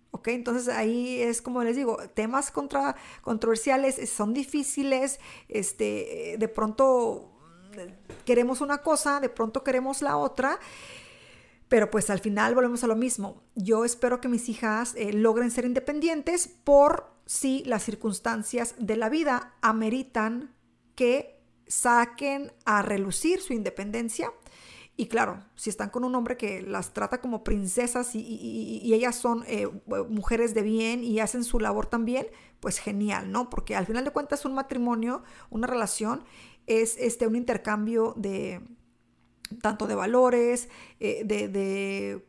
¿Ok? 0.09 0.29
Entonces 0.29 0.69
ahí 0.69 1.21
es 1.21 1.41
como 1.41 1.61
les 1.61 1.75
digo, 1.75 1.97
temas 2.13 2.49
contra, 2.49 2.95
controversiales 3.21 4.09
son 4.09 4.33
difíciles, 4.33 5.19
este, 5.49 6.37
de 6.39 6.47
pronto 6.47 7.33
queremos 8.23 8.61
una 8.61 8.79
cosa, 8.79 9.19
de 9.19 9.29
pronto 9.29 9.63
queremos 9.63 10.01
la 10.01 10.15
otra 10.17 10.57
pero 11.67 11.89
pues 11.89 12.09
al 12.09 12.19
final 12.19 12.55
volvemos 12.55 12.83
a 12.83 12.87
lo 12.87 12.95
mismo. 12.95 13.43
Yo 13.55 13.85
espero 13.85 14.21
que 14.21 14.27
mis 14.27 14.49
hijas 14.49 14.93
eh, 14.95 15.13
logren 15.13 15.51
ser 15.51 15.65
independientes 15.65 16.47
por 16.47 17.15
si 17.25 17.63
las 17.65 17.83
circunstancias 17.83 18.75
de 18.77 18.95
la 18.95 19.09
vida 19.09 19.55
ameritan 19.61 20.53
que 20.95 21.41
saquen 21.67 22.51
a 22.65 22.81
relucir 22.81 23.41
su 23.41 23.53
independencia. 23.53 24.31
Y 24.97 25.07
claro, 25.07 25.43
si 25.55 25.69
están 25.69 25.89
con 25.89 26.05
un 26.05 26.15
hombre 26.15 26.37
que 26.37 26.61
las 26.61 26.93
trata 26.93 27.19
como 27.19 27.43
princesas 27.43 28.15
y, 28.15 28.93
ellas 28.93 29.15
son 29.15 29.43
eh, 29.47 29.67
mujeres 30.07 30.53
de 30.53 30.61
bien 30.61 31.03
y 31.03 31.19
hacen 31.19 31.43
su 31.43 31.59
labor 31.59 31.87
también, 31.87 32.27
pues 32.61 32.77
genial, 32.77 33.29
¿no? 33.29 33.49
Porque 33.49 33.75
al 33.75 33.85
final 33.85 34.05
de 34.05 34.11
cuentas 34.11 34.45
un 34.45 34.53
matrimonio, 34.53 35.23
una 35.49 35.67
relación, 35.67 36.23
es 36.65 36.95
este, 36.97 37.27
un 37.27 37.35
intercambio 37.35 38.13
de, 38.15 38.61
tanto 39.61 39.87
de 39.87 39.95
valores, 39.95 40.69
eh, 40.99 41.23
de, 41.25 42.23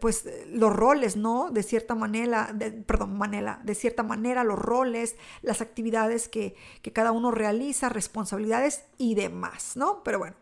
pues 0.00 0.26
los 0.48 0.72
roles, 0.72 1.16
¿no? 1.16 1.50
De 1.50 1.62
cierta 1.62 1.94
manera, 1.94 2.54
perdón, 2.86 3.16
manera, 3.18 3.60
de 3.64 3.74
cierta 3.74 4.02
manera 4.02 4.44
los 4.44 4.58
roles, 4.58 5.16
las 5.42 5.60
actividades 5.60 6.28
que, 6.28 6.54
cada 6.92 7.12
uno 7.12 7.30
realiza, 7.30 7.88
responsabilidades 7.88 8.84
y 8.98 9.14
demás, 9.14 9.76
¿no? 9.76 10.02
Pero 10.02 10.18
bueno, 10.18 10.36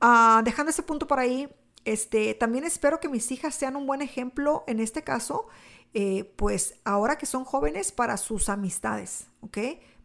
ah, 0.00 0.42
dejando 0.44 0.70
ese 0.70 0.82
punto 0.82 1.06
por 1.06 1.18
ahí, 1.18 1.48
este, 1.84 2.34
también 2.34 2.64
espero 2.64 3.00
que 3.00 3.08
mis 3.08 3.30
hijas 3.32 3.54
sean 3.54 3.76
un 3.76 3.86
buen 3.86 4.02
ejemplo 4.02 4.64
en 4.66 4.80
este 4.80 5.02
caso, 5.02 5.48
eh, 5.92 6.32
pues 6.36 6.74
ahora 6.84 7.18
que 7.18 7.26
son 7.26 7.44
jóvenes 7.44 7.92
para 7.92 8.16
sus 8.16 8.48
amistades. 8.48 9.26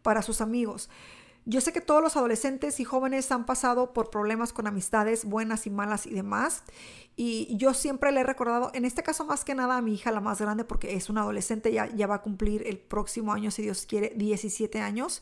Para 0.01 0.21
sus 0.21 0.41
amigos. 0.41 0.89
Yo 1.47 1.61
sé 1.61 1.71
que 1.71 1.81
todos 1.81 2.01
los 2.01 2.17
adolescentes 2.17 2.79
y 2.79 2.85
jóvenes 2.85 3.31
han 3.31 3.45
pasado 3.45 3.93
por 3.93 4.09
problemas 4.09 4.51
con 4.51 4.65
amistades 4.65 5.25
buenas 5.25 5.67
y 5.67 5.69
malas 5.69 6.07
y 6.07 6.09
demás. 6.09 6.63
Y 7.15 7.55
yo 7.55 7.75
siempre 7.75 8.11
le 8.11 8.21
he 8.21 8.23
recordado, 8.23 8.71
en 8.73 8.83
este 8.83 9.03
caso 9.03 9.25
más 9.25 9.45
que 9.45 9.53
nada 9.53 9.77
a 9.77 9.81
mi 9.81 9.93
hija, 9.93 10.11
la 10.11 10.21
más 10.21 10.41
grande, 10.41 10.65
porque 10.65 10.95
es 10.95 11.07
una 11.07 11.21
adolescente, 11.21 11.71
ya, 11.71 12.07
va 12.07 12.15
a 12.15 12.21
cumplir 12.23 12.65
el 12.65 12.79
próximo 12.79 13.31
año, 13.31 13.51
si 13.51 13.61
Dios 13.61 13.85
quiere, 13.85 14.13
17 14.15 14.79
años. 14.81 15.21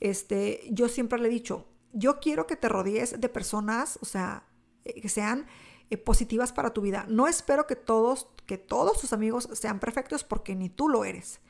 Este, 0.00 0.60
yo 0.70 0.90
siempre 0.90 1.18
le 1.18 1.28
he 1.28 1.30
dicho, 1.30 1.66
yo 1.94 2.20
quiero 2.20 2.46
que 2.46 2.56
te 2.56 2.68
rodees 2.68 3.18
de 3.18 3.28
personas, 3.30 3.98
o 4.02 4.04
sea, 4.04 4.44
eh, 4.84 5.00
que 5.00 5.08
sean 5.08 5.46
eh, 5.88 5.96
positivas 5.96 6.52
para 6.52 6.74
tu 6.74 6.82
vida. 6.82 7.06
No 7.08 7.28
espero 7.28 7.66
que 7.66 7.76
todos, 7.76 8.28
que 8.44 8.58
todos 8.58 9.00
tus 9.00 9.14
amigos 9.14 9.48
sean 9.54 9.80
perfectos 9.80 10.22
porque 10.22 10.54
ni 10.54 10.68
tú 10.68 10.90
lo 10.90 11.06
eres 11.06 11.40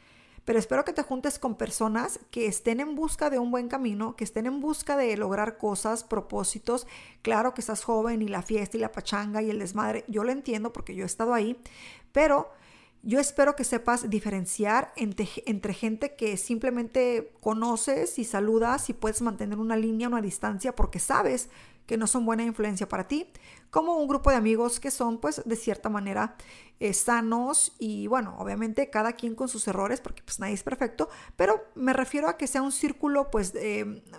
pero 0.46 0.60
espero 0.60 0.84
que 0.84 0.92
te 0.92 1.02
juntes 1.02 1.40
con 1.40 1.56
personas 1.56 2.20
que 2.30 2.46
estén 2.46 2.78
en 2.78 2.94
busca 2.94 3.30
de 3.30 3.40
un 3.40 3.50
buen 3.50 3.68
camino, 3.68 4.14
que 4.14 4.22
estén 4.22 4.46
en 4.46 4.60
busca 4.60 4.96
de 4.96 5.16
lograr 5.16 5.58
cosas, 5.58 6.04
propósitos. 6.04 6.86
Claro 7.20 7.52
que 7.52 7.60
estás 7.60 7.82
joven 7.82 8.22
y 8.22 8.28
la 8.28 8.42
fiesta 8.42 8.76
y 8.76 8.80
la 8.80 8.92
pachanga 8.92 9.42
y 9.42 9.50
el 9.50 9.58
desmadre, 9.58 10.04
yo 10.06 10.22
lo 10.22 10.30
entiendo 10.30 10.72
porque 10.72 10.94
yo 10.94 11.02
he 11.02 11.06
estado 11.06 11.34
ahí, 11.34 11.58
pero 12.12 12.48
yo 13.02 13.18
espero 13.18 13.56
que 13.56 13.64
sepas 13.64 14.08
diferenciar 14.08 14.92
entre, 14.94 15.28
entre, 15.46 15.74
gente 15.74 16.14
que 16.14 16.36
simplemente 16.36 17.32
conoces 17.40 18.16
y 18.20 18.24
saludas 18.24 18.88
y 18.88 18.94
puedes 18.94 19.22
mantener 19.22 19.58
una 19.58 19.76
línea, 19.76 20.08
una 20.08 20.22
distancia 20.22 20.76
porque 20.76 21.00
sabes 21.00 21.48
que 21.86 21.96
no 21.96 22.06
son 22.06 22.26
buena 22.26 22.42
influencia 22.42 22.88
para 22.88 23.08
ti, 23.08 23.30
como 23.70 23.96
un 23.96 24.08
grupo 24.08 24.30
de 24.30 24.36
amigos 24.36 24.80
que 24.80 24.90
son 24.90 25.18
pues 25.18 25.42
de 25.44 25.56
cierta 25.56 25.88
manera 25.88 26.36
eh, 26.80 26.92
sanos 26.92 27.74
y 27.78 28.06
bueno, 28.06 28.36
obviamente 28.38 28.90
cada 28.90 29.12
quien 29.12 29.34
con 29.34 29.48
sus 29.48 29.66
errores 29.68 30.00
porque 30.00 30.22
pues 30.22 30.40
nadie 30.40 30.54
es 30.54 30.62
perfecto, 30.62 31.08
pero 31.36 31.64
me 31.74 31.92
refiero 31.92 32.28
a 32.28 32.36
que 32.36 32.46
sea 32.46 32.62
un 32.62 32.72
círculo 32.72 33.30
pues 33.30 33.54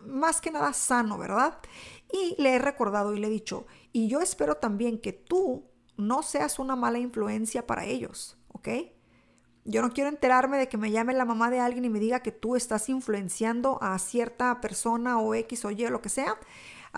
más 0.06 0.42
que 0.42 0.52
nada 0.52 0.74
sano, 0.74 1.18
¿verdad? 1.18 1.60
Y 2.12 2.42
le 2.42 2.56
he 2.56 2.60
recordado 2.60 3.14
y 3.14 3.20
le 3.20 3.28
he 3.28 3.32
dicho, 3.32 3.68
y 3.92 4.08
yo 4.08 4.22
espero 4.22 4.56
también 4.56 5.00
que 5.00 5.14
tú 5.14 5.66
no 5.98 6.24
seas 6.24 6.60
una 6.60 6.76
mala 6.76 7.00
influencia 7.00 7.66
para 7.66 7.86
ellos, 7.86 8.38
¿ok? 8.50 8.70
Yo 9.66 9.82
no 9.82 9.92
quiero 9.92 10.10
enterarme 10.10 10.58
de 10.58 10.70
que 10.70 10.78
me 10.78 10.92
llame 10.92 11.14
la 11.14 11.26
mamá 11.26 11.50
de 11.50 11.60
alguien 11.60 11.84
y 11.84 11.90
me 11.90 12.00
diga 12.00 12.22
que 12.22 12.32
tú 12.32 12.56
estás 12.56 12.88
influenciando 12.88 13.80
a 13.82 14.00
cierta 14.00 14.62
persona 14.62 15.20
o 15.20 15.36
X 15.36 15.66
o 15.66 15.72
Y 15.72 15.86
o 15.86 15.90
lo 15.90 16.02
que 16.02 16.08
sea 16.08 16.38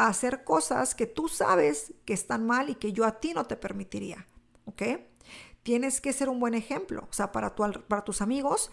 hacer 0.08 0.44
cosas 0.44 0.96
que 0.96 1.06
tú 1.06 1.28
sabes 1.28 1.94
que 2.06 2.14
están 2.14 2.46
mal 2.46 2.70
y 2.70 2.76
que 2.76 2.94
yo 2.94 3.06
a 3.06 3.20
ti 3.20 3.34
no 3.34 3.46
te 3.46 3.56
permitiría. 3.56 4.28
¿Ok? 4.66 4.84
Tienes 5.64 6.00
que 6.02 6.14
ser 6.14 6.30
un 6.30 6.40
buen 6.40 6.54
ejemplo, 6.54 7.08
o 7.10 7.14
sea, 7.14 7.32
para, 7.32 7.56
para 7.56 8.04
tus 8.04 8.22
amigos, 8.22 8.72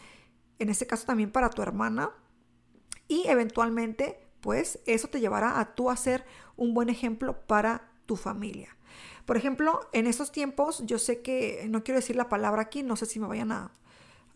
en 0.59 0.69
este 0.69 0.87
caso 0.87 1.05
también 1.05 1.33
para 1.33 1.51
tu 1.51 1.62
hermana, 1.62 2.11
y 3.09 3.27
eventualmente, 3.27 4.21
pues 4.41 4.79
eso 4.87 5.09
te 5.09 5.21
llevará 5.21 5.61
a 5.61 5.75
tú 5.75 5.91
a 5.91 5.97
ser 5.97 6.25
un 6.57 6.75
buen 6.75 6.89
ejemplo 6.89 7.47
para 7.47 7.91
tu 8.07 8.17
familia. 8.17 8.77
Por 9.25 9.37
ejemplo, 9.37 9.89
en 9.93 10.07
estos 10.07 10.31
tiempos, 10.31 10.83
yo 10.87 10.99
sé 10.99 11.23
que 11.23 11.67
no 11.69 11.83
quiero 11.83 11.99
decir 11.99 12.15
la 12.15 12.29
palabra 12.29 12.62
aquí, 12.62 12.83
no 12.83 12.97
sé 12.97 13.07
si 13.07 13.19
me 13.19 13.27
vayan 13.27 13.51
a, 13.51 13.73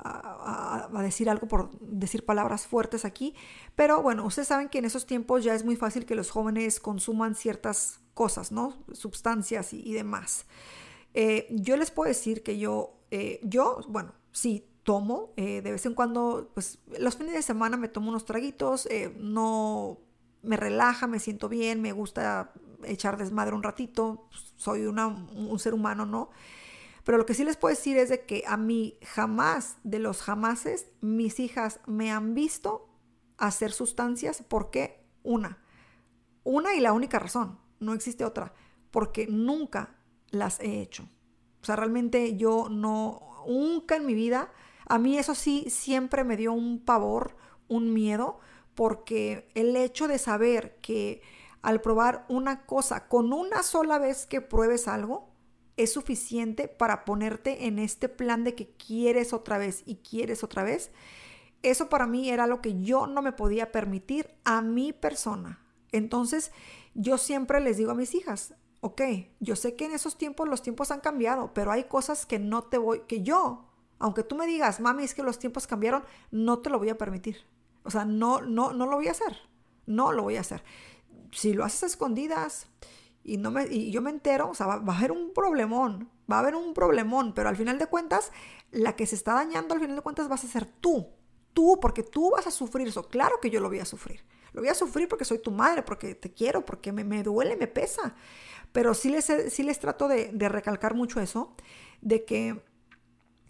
a, 0.02 1.02
decir 1.02 1.28
algo 1.30 1.48
por 1.48 1.70
decir 1.80 2.24
palabras 2.24 2.66
fuertes 2.66 3.04
aquí, 3.04 3.34
pero 3.74 4.02
bueno, 4.02 4.24
ustedes 4.24 4.48
saben 4.48 4.68
que 4.68 4.78
en 4.78 4.84
esos 4.84 5.06
tiempos 5.06 5.44
ya 5.44 5.54
es 5.54 5.64
muy 5.64 5.76
fácil 5.76 6.06
que 6.06 6.14
los 6.14 6.30
jóvenes 6.30 6.80
consuman 6.80 7.34
ciertas 7.34 8.00
cosas, 8.14 8.52
¿no? 8.52 8.76
Sustancias 8.92 9.72
y, 9.72 9.92
demás. 9.92 10.46
Eh, 11.14 11.46
yo 11.50 11.76
les 11.76 11.90
puedo 11.90 12.08
decir 12.08 12.42
que 12.42 12.58
yo, 12.58 12.94
eh, 13.10 13.40
yo, 13.42 13.80
bueno, 13.88 14.12
sí, 14.32 14.66
tomo, 14.82 15.32
eh, 15.36 15.62
de 15.62 15.72
vez 15.72 15.84
en 15.86 15.94
cuando, 15.94 16.50
pues 16.54 16.78
los 16.98 17.16
fines 17.16 17.34
de 17.34 17.42
semana 17.42 17.76
me 17.76 17.88
tomo 17.88 18.10
unos 18.10 18.24
traguitos, 18.24 18.88
no 19.18 19.98
me 20.42 20.56
relaja, 20.56 21.06
me 21.06 21.18
siento 21.18 21.48
bien, 21.48 21.82
me 21.82 21.92
gusta 21.92 22.52
echar 22.84 23.18
desmadre 23.18 23.54
un 23.54 23.62
ratito, 23.62 24.28
soy 24.56 24.86
un 24.86 25.58
ser 25.58 25.74
humano, 25.74 26.06
¿no? 26.06 26.30
Pero 27.04 27.18
lo 27.18 27.26
que 27.26 27.34
sí 27.34 27.44
les 27.44 27.56
puedo 27.56 27.74
decir 27.74 27.96
es 27.96 28.08
de 28.08 28.24
que 28.24 28.44
a 28.46 28.56
mí 28.56 28.98
jamás, 29.02 29.76
de 29.84 29.98
los 29.98 30.22
jamases, 30.22 30.86
mis 31.00 31.40
hijas 31.40 31.80
me 31.86 32.10
han 32.10 32.34
visto 32.34 32.88
hacer 33.38 33.72
sustancias. 33.72 34.42
¿Por 34.46 34.70
qué? 34.70 35.04
Una. 35.22 35.58
Una 36.44 36.74
y 36.74 36.80
la 36.80 36.92
única 36.92 37.18
razón, 37.18 37.58
no 37.80 37.94
existe 37.94 38.24
otra, 38.24 38.54
porque 38.90 39.26
nunca 39.26 39.96
las 40.30 40.60
he 40.60 40.80
hecho. 40.80 41.08
O 41.62 41.64
sea, 41.64 41.76
realmente 41.76 42.36
yo 42.36 42.68
no, 42.70 43.44
nunca 43.46 43.96
en 43.96 44.06
mi 44.06 44.14
vida, 44.14 44.52
a 44.86 44.98
mí 44.98 45.18
eso 45.18 45.34
sí 45.34 45.66
siempre 45.68 46.24
me 46.24 46.36
dio 46.36 46.52
un 46.52 46.84
pavor, 46.84 47.36
un 47.68 47.92
miedo, 47.92 48.40
porque 48.74 49.48
el 49.54 49.76
hecho 49.76 50.08
de 50.08 50.18
saber 50.18 50.78
que 50.80 51.22
al 51.62 51.80
probar 51.80 52.24
una 52.28 52.64
cosa, 52.64 53.08
con 53.08 53.32
una 53.32 53.62
sola 53.62 53.98
vez 53.98 54.26
que 54.26 54.40
pruebes 54.40 54.88
algo, 54.88 55.29
es 55.82 55.92
suficiente 55.92 56.68
para 56.68 57.04
ponerte 57.04 57.66
en 57.66 57.78
este 57.78 58.08
plan 58.08 58.44
de 58.44 58.54
que 58.54 58.72
quieres 58.72 59.32
otra 59.32 59.58
vez 59.58 59.82
y 59.86 59.96
quieres 59.96 60.44
otra 60.44 60.62
vez. 60.62 60.90
Eso 61.62 61.88
para 61.88 62.06
mí 62.06 62.30
era 62.30 62.46
lo 62.46 62.60
que 62.60 62.80
yo 62.80 63.06
no 63.06 63.22
me 63.22 63.32
podía 63.32 63.72
permitir 63.72 64.34
a 64.44 64.62
mi 64.62 64.92
persona. 64.92 65.64
Entonces, 65.92 66.52
yo 66.94 67.18
siempre 67.18 67.60
les 67.60 67.76
digo 67.76 67.90
a 67.90 67.96
mis 67.96 68.14
hijas, 68.14 68.54
ok, 68.80 69.02
yo 69.40 69.56
sé 69.56 69.74
que 69.76 69.86
en 69.86 69.92
esos 69.92 70.16
tiempos 70.16 70.48
los 70.48 70.62
tiempos 70.62 70.90
han 70.90 71.00
cambiado, 71.00 71.52
pero 71.52 71.72
hay 71.72 71.84
cosas 71.84 72.26
que 72.26 72.38
no 72.38 72.62
te 72.62 72.78
voy, 72.78 73.02
que 73.08 73.22
yo, 73.22 73.68
aunque 73.98 74.22
tú 74.22 74.36
me 74.36 74.46
digas, 74.46 74.80
mami, 74.80 75.04
es 75.04 75.14
que 75.14 75.22
los 75.22 75.38
tiempos 75.38 75.66
cambiaron, 75.66 76.04
no 76.30 76.60
te 76.60 76.70
lo 76.70 76.78
voy 76.78 76.88
a 76.88 76.98
permitir. 76.98 77.44
O 77.84 77.90
sea, 77.90 78.04
no, 78.04 78.40
no, 78.40 78.72
no 78.72 78.86
lo 78.86 78.96
voy 78.96 79.08
a 79.08 79.12
hacer. 79.12 79.36
No 79.86 80.12
lo 80.12 80.22
voy 80.22 80.36
a 80.36 80.40
hacer 80.40 80.62
si 81.32 81.52
lo 81.52 81.64
haces 81.64 81.82
a 81.82 81.86
escondidas 81.86 82.66
y, 83.22 83.36
no 83.36 83.50
me, 83.50 83.66
y 83.66 83.90
yo 83.90 84.00
me 84.02 84.10
entero, 84.10 84.50
o 84.50 84.54
sea, 84.54 84.66
va, 84.66 84.74
a 84.74 84.96
haber 84.96 85.12
un 85.12 85.32
problemón, 85.32 86.10
va 86.30 86.36
a 86.36 86.40
haber 86.40 86.54
un 86.54 86.74
problemón, 86.74 87.34
pero 87.34 87.48
al 87.48 87.56
final 87.56 87.78
de 87.78 87.86
cuentas, 87.86 88.32
la 88.70 88.96
que 88.96 89.06
se 89.06 89.14
está 89.14 89.34
dañando 89.34 89.74
al 89.74 89.80
final 89.80 89.96
de 89.96 90.02
cuentas 90.02 90.28
vas 90.28 90.44
a 90.44 90.48
ser 90.48 90.64
tú, 90.64 91.08
tú, 91.52 91.78
porque 91.80 92.02
tú 92.02 92.30
vas 92.30 92.46
a 92.46 92.50
sufrir 92.50 92.88
eso. 92.88 93.08
Claro 93.08 93.40
que 93.40 93.50
yo 93.50 93.60
lo 93.60 93.68
voy 93.68 93.80
a 93.80 93.84
sufrir. 93.84 94.24
Lo 94.52 94.62
voy 94.62 94.70
a 94.70 94.74
sufrir 94.74 95.08
porque 95.08 95.24
soy 95.24 95.38
tu 95.38 95.50
madre, 95.50 95.82
porque 95.82 96.14
te 96.14 96.32
quiero, 96.32 96.64
porque 96.64 96.92
me, 96.92 97.04
me 97.04 97.22
duele, 97.22 97.56
me 97.56 97.66
pesa. 97.66 98.14
Pero 98.72 98.94
sí 98.94 99.10
les, 99.10 99.30
sí 99.48 99.62
les 99.62 99.78
trato 99.78 100.08
de, 100.08 100.30
de 100.32 100.48
recalcar 100.48 100.94
mucho 100.94 101.20
eso, 101.20 101.54
de 102.00 102.24
que 102.24 102.62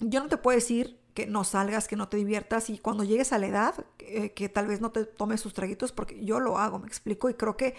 yo 0.00 0.20
no 0.20 0.28
te 0.28 0.36
puedo 0.36 0.56
decir 0.56 0.98
que 1.14 1.26
no 1.26 1.44
salgas, 1.44 1.88
que 1.88 1.96
no 1.96 2.08
te 2.08 2.16
diviertas 2.16 2.70
y 2.70 2.78
cuando 2.78 3.04
llegues 3.04 3.32
a 3.32 3.38
la 3.38 3.46
edad, 3.46 3.86
eh, 3.98 4.32
que 4.32 4.48
tal 4.48 4.66
vez 4.66 4.80
no 4.80 4.92
te 4.92 5.04
tomes 5.04 5.40
sus 5.40 5.54
traguitos, 5.54 5.92
porque 5.92 6.24
yo 6.24 6.40
lo 6.40 6.58
hago, 6.58 6.78
me 6.78 6.86
explico, 6.86 7.28
y 7.28 7.34
creo 7.34 7.56
que 7.56 7.74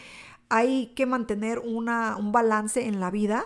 hay 0.52 0.88
que 0.88 1.06
mantener 1.06 1.60
un 1.60 2.32
balance 2.34 2.86
en 2.86 3.00
la 3.00 3.10
vida, 3.10 3.46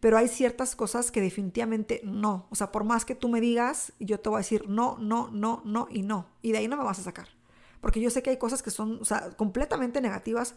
pero 0.00 0.16
hay 0.16 0.26
ciertas 0.26 0.74
cosas 0.74 1.10
que 1.10 1.20
definitivamente 1.20 2.00
no. 2.02 2.46
O 2.48 2.54
sea, 2.54 2.72
por 2.72 2.84
más 2.84 3.04
que 3.04 3.14
tú 3.14 3.28
me 3.28 3.42
digas, 3.42 3.92
yo 4.00 4.18
te 4.18 4.30
voy 4.30 4.38
a 4.38 4.40
decir 4.40 4.66
no, 4.66 4.96
no, 4.98 5.28
no, 5.30 5.60
no 5.66 5.86
y 5.90 6.00
no. 6.00 6.28
Y 6.40 6.52
de 6.52 6.58
ahí 6.58 6.66
no 6.66 6.78
me 6.78 6.82
vas 6.82 6.98
a 6.98 7.02
sacar. 7.02 7.28
Porque 7.82 8.00
yo 8.00 8.08
sé 8.08 8.22
que 8.22 8.30
hay 8.30 8.38
cosas 8.38 8.62
que 8.62 8.70
son 8.70 9.02
completamente 9.36 10.00
negativas 10.00 10.54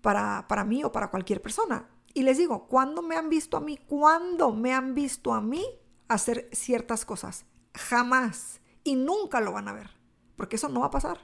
para, 0.00 0.46
para 0.46 0.64
mí 0.64 0.84
o 0.84 0.92
para 0.92 1.10
cualquier 1.10 1.42
persona. 1.42 1.88
Y 2.14 2.22
les 2.22 2.38
digo, 2.38 2.68
¿cuándo 2.68 3.02
me 3.02 3.16
han 3.16 3.28
visto 3.28 3.56
a 3.56 3.60
mí? 3.60 3.78
¿Cuándo 3.78 4.52
me 4.52 4.74
han 4.74 4.94
visto 4.94 5.34
a 5.34 5.40
mí 5.40 5.64
hacer 6.06 6.48
ciertas 6.52 7.04
cosas? 7.04 7.46
Jamás. 7.74 8.60
Y 8.84 8.94
nunca 8.94 9.40
lo 9.40 9.50
van 9.50 9.66
a 9.66 9.72
ver. 9.72 9.90
Porque 10.36 10.54
eso 10.54 10.68
no 10.68 10.80
va 10.80 10.86
a 10.86 10.90
pasar. 10.92 11.18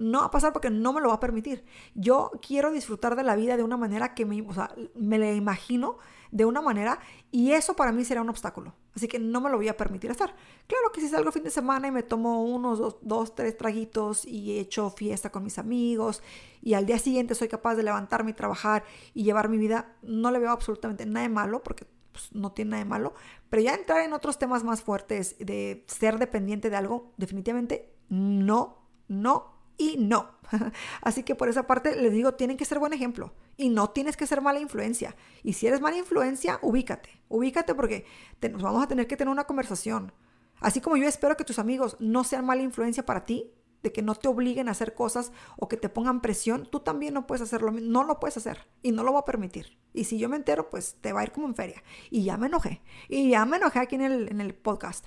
No 0.00 0.20
va 0.20 0.26
a 0.26 0.30
pasar 0.30 0.54
porque 0.54 0.70
no 0.70 0.94
me 0.94 1.00
lo 1.02 1.08
va 1.08 1.16
a 1.16 1.20
permitir. 1.20 1.62
Yo 1.94 2.30
quiero 2.40 2.72
disfrutar 2.72 3.16
de 3.16 3.22
la 3.22 3.36
vida 3.36 3.58
de 3.58 3.62
una 3.62 3.76
manera 3.76 4.14
que 4.14 4.24
me, 4.24 4.40
o 4.40 4.54
sea, 4.54 4.74
me 4.94 5.18
la 5.18 5.30
imagino 5.32 5.98
de 6.30 6.46
una 6.46 6.62
manera 6.62 7.00
y 7.30 7.52
eso 7.52 7.76
para 7.76 7.92
mí 7.92 8.02
será 8.04 8.22
un 8.22 8.30
obstáculo. 8.30 8.74
Así 8.94 9.08
que 9.08 9.18
no 9.18 9.42
me 9.42 9.50
lo 9.50 9.58
voy 9.58 9.68
a 9.68 9.76
permitir 9.76 10.10
hacer. 10.10 10.34
Claro 10.66 10.90
que 10.90 11.02
si 11.02 11.08
salgo 11.08 11.30
fin 11.32 11.42
de 11.42 11.50
semana 11.50 11.88
y 11.88 11.90
me 11.90 12.02
tomo 12.02 12.42
unos 12.44 12.78
dos, 12.78 12.96
dos, 13.02 13.34
tres 13.34 13.58
traguitos 13.58 14.24
y 14.24 14.52
he 14.52 14.60
hecho 14.60 14.88
fiesta 14.88 15.30
con 15.30 15.44
mis 15.44 15.58
amigos 15.58 16.22
y 16.62 16.72
al 16.72 16.86
día 16.86 16.98
siguiente 16.98 17.34
soy 17.34 17.48
capaz 17.48 17.74
de 17.74 17.82
levantarme 17.82 18.30
y 18.30 18.34
trabajar 18.34 18.84
y 19.12 19.24
llevar 19.24 19.50
mi 19.50 19.58
vida, 19.58 19.96
no 20.02 20.30
le 20.30 20.38
veo 20.38 20.50
absolutamente 20.50 21.04
nada 21.04 21.26
de 21.26 21.32
malo 21.32 21.62
porque 21.62 21.86
pues, 22.12 22.32
no 22.32 22.52
tiene 22.52 22.70
nada 22.70 22.84
de 22.84 22.88
malo. 22.88 23.14
Pero 23.48 23.62
ya 23.62 23.74
entrar 23.74 24.00
en 24.00 24.12
otros 24.12 24.38
temas 24.38 24.64
más 24.64 24.82
fuertes 24.82 25.36
de 25.38 25.84
ser 25.88 26.18
dependiente 26.18 26.70
de 26.70 26.76
algo, 26.76 27.12
definitivamente 27.16 27.92
no, 28.08 28.78
no 29.08 29.59
y 29.80 29.96
no. 29.96 30.28
Así 31.00 31.22
que 31.22 31.34
por 31.34 31.48
esa 31.48 31.66
parte 31.66 31.96
les 31.96 32.12
digo, 32.12 32.34
tienen 32.34 32.58
que 32.58 32.66
ser 32.66 32.78
buen 32.78 32.92
ejemplo 32.92 33.32
y 33.56 33.70
no 33.70 33.88
tienes 33.88 34.14
que 34.14 34.26
ser 34.26 34.42
mala 34.42 34.60
influencia. 34.60 35.16
Y 35.42 35.54
si 35.54 35.66
eres 35.66 35.80
mala 35.80 35.96
influencia, 35.96 36.58
ubícate, 36.60 37.22
ubícate 37.28 37.74
porque 37.74 38.04
nos 38.52 38.60
vamos 38.60 38.84
a 38.84 38.88
tener 38.88 39.06
que 39.06 39.16
tener 39.16 39.32
una 39.32 39.44
conversación. 39.44 40.12
Así 40.60 40.82
como 40.82 40.98
yo 40.98 41.08
espero 41.08 41.34
que 41.38 41.46
tus 41.46 41.58
amigos 41.58 41.96
no 41.98 42.24
sean 42.24 42.44
mala 42.44 42.60
influencia 42.60 43.06
para 43.06 43.24
ti, 43.24 43.54
de 43.82 43.90
que 43.90 44.02
no 44.02 44.14
te 44.14 44.28
obliguen 44.28 44.68
a 44.68 44.72
hacer 44.72 44.92
cosas 44.92 45.32
o 45.56 45.66
que 45.66 45.78
te 45.78 45.88
pongan 45.88 46.20
presión, 46.20 46.68
tú 46.70 46.80
también 46.80 47.14
no 47.14 47.26
puedes 47.26 47.40
hacerlo, 47.40 47.72
no 47.72 48.04
lo 48.04 48.20
puedes 48.20 48.36
hacer 48.36 48.68
y 48.82 48.92
no 48.92 49.02
lo 49.02 49.12
voy 49.12 49.20
a 49.22 49.24
permitir. 49.24 49.78
Y 49.94 50.04
si 50.04 50.18
yo 50.18 50.28
me 50.28 50.36
entero, 50.36 50.68
pues 50.68 50.96
te 51.00 51.14
va 51.14 51.20
a 51.20 51.24
ir 51.24 51.32
como 51.32 51.46
en 51.46 51.54
feria. 51.54 51.82
Y 52.10 52.22
ya 52.22 52.36
me 52.36 52.48
enojé, 52.48 52.82
y 53.08 53.30
ya 53.30 53.46
me 53.46 53.56
enojé 53.56 53.78
aquí 53.78 53.94
en 53.94 54.02
el, 54.02 54.28
en 54.28 54.42
el 54.42 54.54
podcast. 54.54 55.06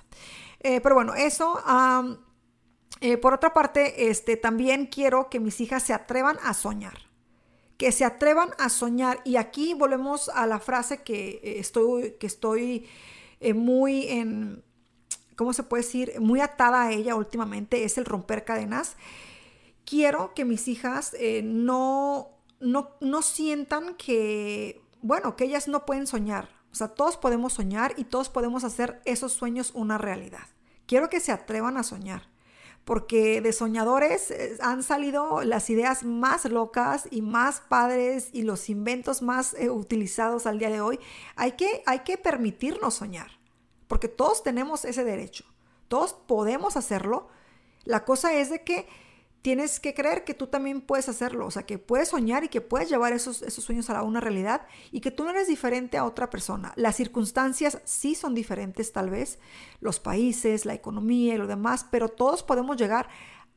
Eh, 0.58 0.80
pero 0.80 0.96
bueno, 0.96 1.14
eso... 1.14 1.62
Eh, 3.00 3.18
por 3.18 3.34
otra 3.34 3.52
parte, 3.52 4.08
este, 4.08 4.36
también 4.36 4.86
quiero 4.86 5.28
que 5.28 5.40
mis 5.40 5.60
hijas 5.60 5.82
se 5.82 5.92
atrevan 5.92 6.38
a 6.42 6.54
soñar. 6.54 6.98
Que 7.76 7.92
se 7.92 8.04
atrevan 8.04 8.50
a 8.58 8.68
soñar. 8.68 9.20
Y 9.24 9.36
aquí 9.36 9.74
volvemos 9.74 10.28
a 10.28 10.46
la 10.46 10.60
frase 10.60 11.02
que 11.02 11.40
eh, 11.42 11.58
estoy, 11.58 12.12
que 12.18 12.26
estoy 12.26 12.88
muy 13.54 14.08
en, 14.08 14.64
¿cómo 15.36 15.52
se 15.52 15.62
puede 15.62 15.82
decir? 15.82 16.12
Muy 16.20 16.40
atada 16.40 16.84
a 16.84 16.92
ella 16.92 17.14
últimamente, 17.14 17.84
es 17.84 17.98
el 17.98 18.04
romper 18.04 18.44
cadenas. 18.44 18.96
Quiero 19.84 20.34
que 20.34 20.44
mis 20.44 20.68
hijas 20.68 21.14
eh, 21.18 21.42
no, 21.44 22.30
no, 22.60 22.90
no 23.00 23.22
sientan 23.22 23.94
que, 23.96 24.82
bueno, 25.02 25.36
que 25.36 25.44
ellas 25.44 25.68
no 25.68 25.84
pueden 25.84 26.06
soñar. 26.06 26.48
O 26.72 26.74
sea, 26.74 26.88
todos 26.88 27.16
podemos 27.16 27.52
soñar 27.52 27.94
y 27.96 28.04
todos 28.04 28.28
podemos 28.28 28.64
hacer 28.64 29.00
esos 29.04 29.32
sueños 29.32 29.72
una 29.74 29.98
realidad. 29.98 30.46
Quiero 30.86 31.08
que 31.08 31.20
se 31.20 31.32
atrevan 31.32 31.76
a 31.76 31.82
soñar 31.82 32.33
porque 32.84 33.40
de 33.40 33.52
soñadores 33.52 34.30
eh, 34.30 34.56
han 34.60 34.82
salido 34.82 35.42
las 35.42 35.70
ideas 35.70 36.04
más 36.04 36.44
locas 36.44 37.08
y 37.10 37.22
más 37.22 37.60
padres 37.60 38.28
y 38.32 38.42
los 38.42 38.68
inventos 38.68 39.22
más 39.22 39.54
eh, 39.54 39.70
utilizados 39.70 40.46
al 40.46 40.58
día 40.58 40.70
de 40.70 40.80
hoy. 40.80 41.00
Hay 41.36 41.52
que, 41.52 41.82
hay 41.86 42.00
que 42.00 42.18
permitirnos 42.18 42.94
soñar 42.94 43.30
porque 43.88 44.08
todos 44.08 44.42
tenemos 44.42 44.84
ese 44.84 45.04
derecho, 45.04 45.44
todos 45.88 46.14
podemos 46.14 46.76
hacerlo. 46.76 47.28
La 47.84 48.04
cosa 48.04 48.32
es 48.34 48.50
de 48.50 48.62
que 48.62 48.86
tienes 49.44 49.78
que 49.78 49.92
creer 49.92 50.24
que 50.24 50.32
tú 50.32 50.46
también 50.46 50.80
puedes 50.80 51.06
hacerlo, 51.10 51.44
o 51.44 51.50
sea, 51.50 51.66
que 51.66 51.76
puedes 51.78 52.08
soñar 52.08 52.44
y 52.44 52.48
que 52.48 52.62
puedes 52.62 52.88
llevar 52.88 53.12
esos, 53.12 53.42
esos 53.42 53.62
sueños 53.62 53.90
a 53.90 54.02
una 54.02 54.18
realidad 54.18 54.62
y 54.90 55.02
que 55.02 55.10
tú 55.10 55.22
no 55.22 55.32
eres 55.32 55.48
diferente 55.48 55.98
a 55.98 56.06
otra 56.06 56.30
persona. 56.30 56.72
Las 56.76 56.96
circunstancias 56.96 57.78
sí 57.84 58.14
son 58.14 58.34
diferentes 58.34 58.90
tal 58.92 59.10
vez, 59.10 59.38
los 59.80 60.00
países, 60.00 60.64
la 60.64 60.72
economía 60.72 61.34
y 61.34 61.36
lo 61.36 61.46
demás, 61.46 61.86
pero 61.90 62.08
todos 62.08 62.42
podemos 62.42 62.78
llegar 62.78 63.10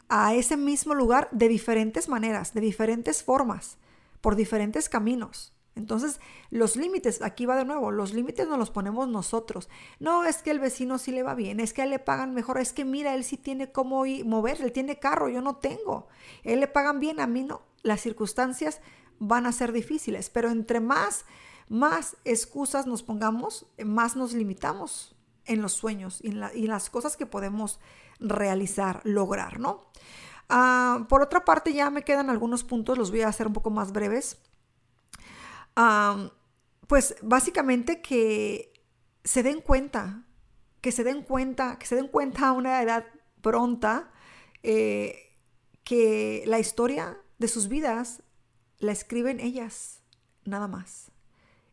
a 0.09 0.35
ese 0.35 0.57
mismo 0.57 0.93
lugar 0.93 1.29
de 1.31 1.47
diferentes 1.47 2.09
maneras, 2.09 2.53
de 2.53 2.59
diferentes 2.59 3.23
formas, 3.23 3.77
por 4.19 4.35
diferentes 4.35 4.89
caminos. 4.89 5.53
Entonces, 5.77 6.19
los 6.49 6.75
límites, 6.75 7.21
aquí 7.21 7.45
va 7.45 7.55
de 7.55 7.65
nuevo, 7.65 7.91
los 7.91 8.13
límites 8.13 8.47
nos 8.47 8.57
los 8.57 8.71
ponemos 8.71 9.07
nosotros. 9.07 9.69
No 9.99 10.23
es 10.23 10.41
que 10.41 10.51
el 10.51 10.59
vecino 10.59 10.97
sí 10.97 11.11
le 11.11 11.23
va 11.23 11.35
bien, 11.35 11.59
es 11.59 11.73
que 11.73 11.81
a 11.81 11.85
él 11.85 11.91
le 11.91 11.99
pagan 11.99 12.33
mejor, 12.33 12.57
es 12.57 12.73
que 12.73 12.83
mira, 12.83 13.13
él 13.13 13.23
sí 13.23 13.37
tiene 13.37 13.71
cómo 13.71 14.03
mover, 14.25 14.61
él 14.61 14.71
tiene 14.71 14.99
carro, 14.99 15.29
yo 15.29 15.41
no 15.41 15.57
tengo. 15.57 16.07
Él 16.43 16.59
le 16.59 16.67
pagan 16.67 16.99
bien, 16.99 17.19
a 17.19 17.27
mí 17.27 17.43
no. 17.43 17.61
Las 17.83 18.01
circunstancias 18.01 18.81
van 19.19 19.45
a 19.45 19.51
ser 19.51 19.71
difíciles, 19.71 20.29
pero 20.29 20.49
entre 20.49 20.79
más, 20.79 21.25
más 21.69 22.17
excusas 22.25 22.87
nos 22.87 23.03
pongamos, 23.03 23.67
más 23.83 24.15
nos 24.15 24.33
limitamos 24.33 25.15
en 25.45 25.61
los 25.61 25.73
sueños 25.73 26.19
y 26.21 26.29
en, 26.29 26.67
las 26.67 26.89
cosas 26.89 27.15
que 27.17 27.25
podemos 27.25 27.79
realizar, 28.19 29.01
lograr, 29.03 29.59
¿no? 29.59 29.85
Ah, 30.49 31.05
por 31.07 31.21
otra 31.21 31.45
parte, 31.45 31.73
ya 31.73 31.89
me 31.89 32.03
quedan 32.03 32.29
algunos 32.29 32.63
puntos, 32.63 32.97
los 32.97 33.11
voy 33.11 33.21
a 33.21 33.27
hacer 33.27 33.47
un 33.47 33.53
poco 33.53 33.69
más 33.69 33.91
breves 33.91 34.37
pues 36.87 37.15
básicamente 37.21 38.01
que 38.01 38.73
se 39.23 39.43
den 39.43 39.61
cuenta, 39.61 40.23
que 40.81 40.91
se 40.91 41.03
den 41.03 41.21
cuenta, 41.21 41.77
que 41.77 41.85
se 41.85 41.95
den 41.95 42.07
cuenta 42.07 42.47
a 42.47 42.53
una 42.53 42.81
edad 42.81 43.05
pronta 43.41 44.11
eh, 44.63 45.37
que 45.83 46.43
la 46.47 46.59
historia 46.59 47.17
de 47.37 47.47
sus 47.47 47.67
vidas 47.67 48.23
la 48.79 48.91
escriben 48.91 49.39
ellas, 49.39 50.01
nada 50.45 50.67
más. 50.67 51.11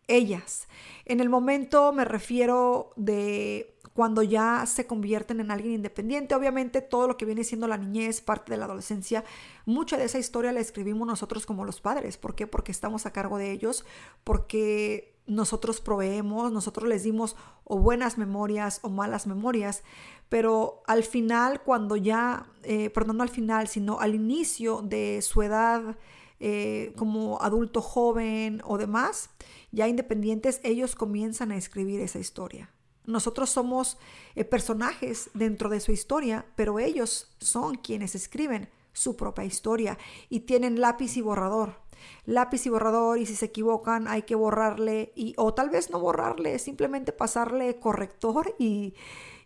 Ellas. 0.08 0.68
En 1.04 1.20
el 1.20 1.28
momento 1.28 1.92
me 1.92 2.04
refiero 2.04 2.92
de 2.96 3.74
cuando 3.94 4.22
ya 4.22 4.64
se 4.66 4.86
convierten 4.86 5.40
en 5.40 5.50
alguien 5.50 5.74
independiente. 5.74 6.34
Obviamente 6.34 6.82
todo 6.82 7.06
lo 7.06 7.16
que 7.16 7.24
viene 7.24 7.44
siendo 7.44 7.68
la 7.68 7.78
niñez, 7.78 8.20
parte 8.20 8.52
de 8.52 8.58
la 8.58 8.64
adolescencia, 8.64 9.24
mucha 9.66 9.96
de 9.96 10.04
esa 10.04 10.18
historia 10.18 10.52
la 10.52 10.60
escribimos 10.60 11.06
nosotros 11.06 11.46
como 11.46 11.64
los 11.64 11.80
padres. 11.80 12.16
¿Por 12.16 12.34
qué? 12.34 12.46
Porque 12.46 12.72
estamos 12.72 13.06
a 13.06 13.12
cargo 13.12 13.38
de 13.38 13.52
ellos, 13.52 13.84
porque 14.24 15.14
nosotros 15.26 15.80
proveemos, 15.80 16.52
nosotros 16.52 16.88
les 16.88 17.04
dimos 17.04 17.36
o 17.64 17.78
buenas 17.78 18.18
memorias 18.18 18.80
o 18.82 18.90
malas 18.90 19.26
memorias, 19.26 19.82
pero 20.28 20.82
al 20.86 21.04
final, 21.04 21.62
cuando 21.62 21.96
ya, 21.96 22.46
eh, 22.62 22.90
perdón, 22.90 23.18
no 23.18 23.22
al 23.22 23.28
final, 23.28 23.68
sino 23.68 24.00
al 24.00 24.14
inicio 24.14 24.82
de 24.82 25.22
su 25.22 25.42
edad 25.42 25.96
eh, 26.40 26.92
como 26.96 27.40
adulto 27.40 27.80
joven 27.80 28.60
o 28.64 28.78
demás, 28.78 29.30
ya 29.72 29.88
independientes, 29.88 30.60
ellos 30.62 30.94
comienzan 30.94 31.52
a 31.52 31.56
escribir 31.56 32.00
esa 32.00 32.18
historia. 32.18 32.70
Nosotros 33.06 33.50
somos 33.50 33.98
eh, 34.34 34.44
personajes 34.44 35.30
dentro 35.34 35.68
de 35.68 35.80
su 35.80 35.92
historia, 35.92 36.46
pero 36.56 36.78
ellos 36.78 37.34
son 37.38 37.76
quienes 37.76 38.14
escriben 38.14 38.68
su 38.92 39.16
propia 39.16 39.44
historia 39.44 39.98
y 40.28 40.40
tienen 40.40 40.80
lápiz 40.80 41.16
y 41.16 41.20
borrador. 41.20 41.80
Lápiz 42.24 42.66
y 42.66 42.70
borrador 42.70 43.18
y 43.18 43.26
si 43.26 43.34
se 43.36 43.46
equivocan 43.46 44.08
hay 44.08 44.22
que 44.22 44.34
borrarle 44.34 45.12
y 45.14 45.34
o 45.36 45.54
tal 45.54 45.70
vez 45.70 45.90
no 45.90 45.98
borrarle, 45.98 46.58
simplemente 46.58 47.12
pasarle 47.12 47.78
corrector 47.78 48.54
y, 48.58 48.94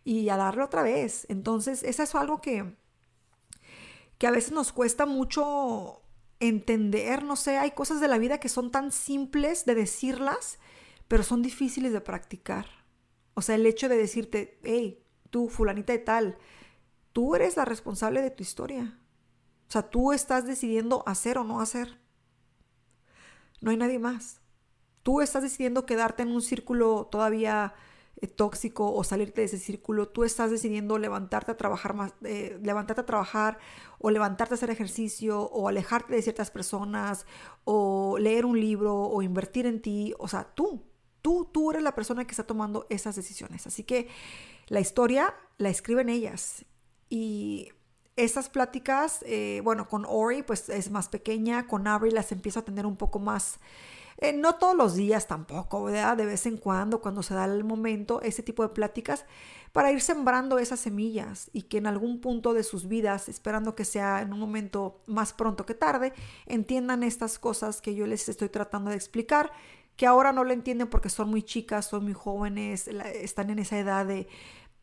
y 0.05 0.29
a 0.29 0.37
darle 0.37 0.63
otra 0.63 0.83
vez. 0.83 1.27
Entonces, 1.29 1.83
eso 1.83 2.03
es 2.03 2.15
algo 2.15 2.41
que, 2.41 2.77
que 4.19 4.27
a 4.27 4.31
veces 4.31 4.53
nos 4.53 4.73
cuesta 4.73 5.07
mucho 5.07 6.03
entender, 6.41 7.25
no 7.25 7.37
sé, 7.37 7.59
hay 7.59 7.73
cosas 7.73 8.01
de 8.01 8.09
la 8.09 8.19
vida 8.19 8.39
que 8.39 8.49
son 8.49 8.71
tan 8.71 8.93
simples 8.93 9.65
de 9.65 9.75
decirlas, 9.75 10.59
pero 11.09 11.23
son 11.23 11.43
difíciles 11.43 11.93
de 11.93 12.01
practicar. 12.01 12.67
O 13.35 13.43
sea, 13.43 13.55
el 13.55 13.67
hecho 13.67 13.89
de 13.89 13.97
decirte, 13.97 14.59
hey, 14.65 15.05
tú, 15.31 15.49
fulanita 15.49 15.93
de 15.93 15.99
tal, 15.99 16.39
tú 17.13 17.35
eres 17.35 17.57
la 17.57 17.65
responsable 17.65 18.23
de 18.23 18.31
tu 18.31 18.43
historia. 18.43 18.99
O 19.69 19.71
sea, 19.71 19.83
tú 19.83 20.13
estás 20.13 20.47
decidiendo 20.47 21.03
hacer 21.07 21.39
o 21.39 21.45
no 21.45 21.61
hacer. 21.61 22.01
No 23.61 23.71
hay 23.71 23.77
nadie 23.77 23.99
más. 23.99 24.41
Tú 25.03 25.21
estás 25.21 25.43
decidiendo 25.43 25.87
quedarte 25.87 26.23
en 26.23 26.33
un 26.33 26.43
círculo 26.43 27.09
todavía 27.11 27.75
tóxico 28.27 28.93
o 28.93 29.05
salirte 29.05 29.43
de 29.43 29.47
ese 29.47 29.59
círculo. 29.59 30.09
Tú 30.09 30.25
estás 30.25 30.51
decidiendo 30.51 30.99
levantarte 30.99 31.53
a 31.53 31.57
trabajar 31.57 31.95
más, 31.95 32.15
eh, 32.25 32.59
levantarte 32.63 33.03
a 33.03 33.07
trabajar 33.07 33.59
o 33.99 34.11
levantarte 34.11 34.55
a 34.55 34.57
hacer 34.57 34.71
ejercicio 34.71 35.43
o 35.43 35.69
alejarte 35.69 36.15
de 36.15 36.23
ciertas 36.23 36.51
personas 36.51 37.27
o 37.65 38.19
leer 38.19 38.45
un 38.45 38.61
libro 38.61 38.95
o 38.95 39.23
invertir 39.23 39.67
en 39.67 39.81
ti. 39.81 40.15
O 40.19 40.27
sea, 40.27 40.45
tú, 40.55 40.83
Tú, 41.21 41.49
tú 41.53 41.71
eres 41.73 41.83
la 41.83 41.95
persona 41.95 42.25
que 42.25 42.31
está 42.31 42.45
tomando 42.45 42.87
esas 42.91 43.17
decisiones. 43.17 43.67
Así 43.67 43.83
que 43.83 44.09
la 44.69 44.81
historia 44.81 45.35
la 45.57 45.69
escriben 45.69 46.09
ellas. 46.09 46.65
Y 47.09 47.73
esas 48.17 48.49
pláticas, 48.49 49.25
eh, 49.27 49.61
bueno, 49.65 49.89
con 49.89 50.05
Ori 50.07 50.43
pues 50.43 50.69
es 50.69 50.91
más 50.91 51.09
pequeña, 51.09 51.67
con 51.67 51.87
Avery 51.87 52.13
las 52.13 52.33
empiezo 52.33 52.61
a 52.61 52.65
tener 52.65 52.87
un 52.87 52.97
poco 52.97 53.19
más, 53.19 53.59
eh, 54.19 54.33
no 54.33 54.57
todos 54.57 54.77
los 54.77 54.95
días 54.95 55.27
tampoco, 55.27 55.85
¿verdad? 55.85 56.17
De 56.17 56.27
vez 56.27 56.47
en 56.47 56.57
cuando, 56.57 57.01
cuando 57.01 57.23
se 57.23 57.35
da 57.35 57.45
el 57.45 57.65
momento, 57.65 58.21
ese 58.23 58.43
tipo 58.43 58.63
de 58.63 58.71
pláticas, 58.71 59.25
para 59.73 59.93
ir 59.93 60.01
sembrando 60.01 60.59
esas 60.59 60.81
semillas 60.81 61.51
y 61.53 61.63
que 61.63 61.79
en 61.79 61.87
algún 61.87 62.21
punto 62.21 62.53
de 62.53 62.65
sus 62.65 62.89
vidas, 62.89 63.29
esperando 63.29 63.75
que 63.75 63.85
sea 63.85 64.21
en 64.23 64.33
un 64.33 64.41
momento 64.41 65.03
más 65.07 65.33
pronto 65.33 65.65
que 65.67 65.75
tarde, 65.75 66.13
entiendan 66.47 67.03
estas 67.03 67.39
cosas 67.39 67.81
que 67.81 67.95
yo 67.95 68.07
les 68.07 68.29
estoy 68.29 68.49
tratando 68.49 68.91
de 68.91 68.97
explicar 68.97 69.53
que 69.99 70.07
ahora 70.07 70.33
no 70.33 70.45
lo 70.45 70.53
entienden 70.53 70.89
porque 70.89 71.11
son 71.11 71.29
muy 71.29 71.43
chicas, 71.43 71.87
son 71.87 72.05
muy 72.05 72.13
jóvenes, 72.15 72.87
están 72.87 73.51
en 73.51 73.59
esa 73.59 73.79
edad 73.79 74.07
de, 74.07 74.29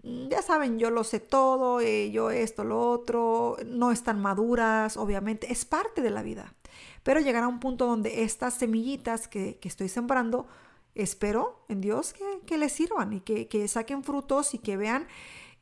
mm, 0.04 0.28
ya 0.28 0.42
saben, 0.42 0.78
yo 0.78 0.92
lo 0.92 1.06
sé 1.06 1.22
todo, 1.22 1.80
eh, 1.80 2.12
yo 2.12 2.32
esto, 2.32 2.66
lo 2.66 2.82
otro, 2.92 3.56
no 3.66 3.92
están 3.92 4.22
maduras, 4.22 4.98
obviamente, 4.98 5.52
es 5.52 5.64
parte 5.64 6.02
de 6.02 6.10
la 6.10 6.22
vida. 6.22 6.54
Pero 7.04 7.20
llegará 7.20 7.48
un 7.48 7.60
punto 7.60 7.86
donde 7.86 8.24
estas 8.24 8.56
semillitas 8.56 9.28
que, 9.28 9.60
estoy 9.64 9.90
sembrando, 9.90 10.48
espero 10.96 11.66
en 11.70 11.82
Dios 11.82 12.14
que, 12.46 12.58
les 12.58 12.72
sirvan 12.72 13.14
y 13.14 13.22
que, 13.22 13.68
saquen 13.68 14.04
frutos 14.04 14.54
y 14.54 14.60
que 14.60 14.78
vean 14.78 15.08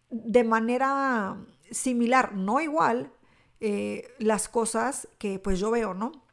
de 0.10 0.44
manera 0.44 1.38
similar, 1.72 2.36
no 2.36 2.62
igual, 2.62 3.12
eh, 3.60 4.14
las 4.20 4.50
cosas 4.50 5.08
que 5.18 5.40
pues 5.40 5.60
yo 5.60 5.72
veo, 5.72 5.94
¿no? 5.94 6.24